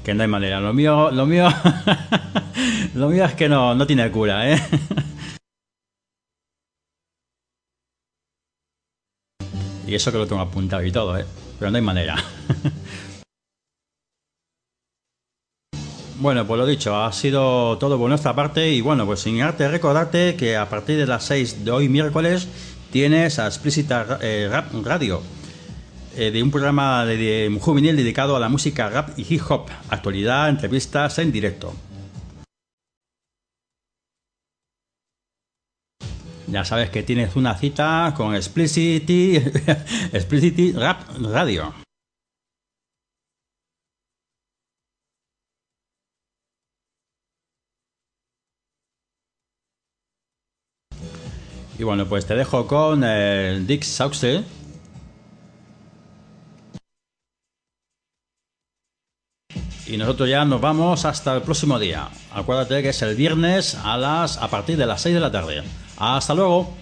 que 0.07 0.15
no 0.15 0.23
hay 0.23 0.29
manera. 0.29 0.61
Lo 0.61 0.73
mío, 0.73 1.11
lo 1.11 1.27
mío, 1.27 1.49
lo 2.95 3.09
mío 3.09 3.25
es 3.25 3.35
que 3.35 3.49
no, 3.49 3.75
no 3.75 3.87
tiene 3.89 4.09
cura, 4.13 4.53
¿eh? 4.53 4.63
Y 9.85 9.95
eso 9.95 10.13
que 10.13 10.19
lo 10.19 10.27
tengo 10.27 10.43
apuntado 10.43 10.85
y 10.85 10.93
todo, 10.93 11.19
¿eh? 11.19 11.25
Pero 11.59 11.71
no 11.73 11.77
hay 11.77 11.83
manera. 11.83 12.17
Bueno, 16.19 16.47
pues 16.47 16.59
lo 16.59 16.65
dicho, 16.65 16.97
ha 16.97 17.13
sido 17.13 17.77
todo 17.77 17.99
por 17.99 18.09
nuestra 18.09 18.35
parte 18.35 18.71
y 18.73 18.81
bueno, 18.81 19.05
pues 19.05 19.21
sin 19.21 19.43
arte 19.43 19.69
recordarte 19.69 20.35
que 20.35 20.57
a 20.57 20.67
partir 20.67 20.97
de 20.97 21.07
las 21.07 21.25
6 21.25 21.63
de 21.63 21.71
hoy 21.71 21.91
miércoles 21.91 22.49
tienes 22.91 23.39
a 23.39 23.47
Explicita 23.47 24.19
eh, 24.23 24.49
Rap 24.51 24.73
Radio, 24.83 25.21
eh, 26.17 26.31
de 26.31 26.43
un 26.43 26.51
programa 26.51 27.05
de, 27.05 27.55
juvenil 27.61 27.97
dedicado 27.97 28.35
a 28.35 28.41
la 28.41 28.49
música 28.49 28.89
rap 28.89 29.11
y 29.19 29.27
hip 29.29 29.43
hop, 29.47 29.67
actualidad, 29.91 30.49
entrevistas 30.49 31.19
en 31.19 31.33
directo. 31.33 31.75
Ya 36.47 36.65
sabes 36.65 36.89
que 36.89 37.03
tienes 37.03 37.37
una 37.37 37.59
cita 37.59 38.15
con 38.17 38.35
Explicity, 38.35 39.37
Explicity 40.13 40.73
Rap 40.73 41.03
Radio. 41.21 41.86
Y 51.79 51.83
bueno, 51.85 52.07
pues 52.07 52.27
te 52.27 52.35
dejo 52.35 52.67
con 52.67 53.03
eh, 53.05 53.63
Dick 53.67 53.83
Sauce. 53.83 54.43
Y 59.87 59.97
nosotros 59.99 60.29
ya 60.29 60.45
nos 60.45 60.61
vamos 60.61 61.05
hasta 61.05 61.37
el 61.37 61.43
próximo 61.43 61.79
día. 61.79 62.09
Acuérdate 62.33 62.83
que 62.83 62.89
es 62.89 63.03
el 63.03 63.15
viernes 63.15 63.77
a 63.85 63.97
las 63.97 64.39
a 64.39 64.49
partir 64.49 64.77
de 64.77 64.87
las 64.87 65.03
6 65.03 65.15
de 65.15 65.21
la 65.21 65.31
tarde. 65.31 65.63
Hasta 65.99 66.35
luego. 66.35 66.75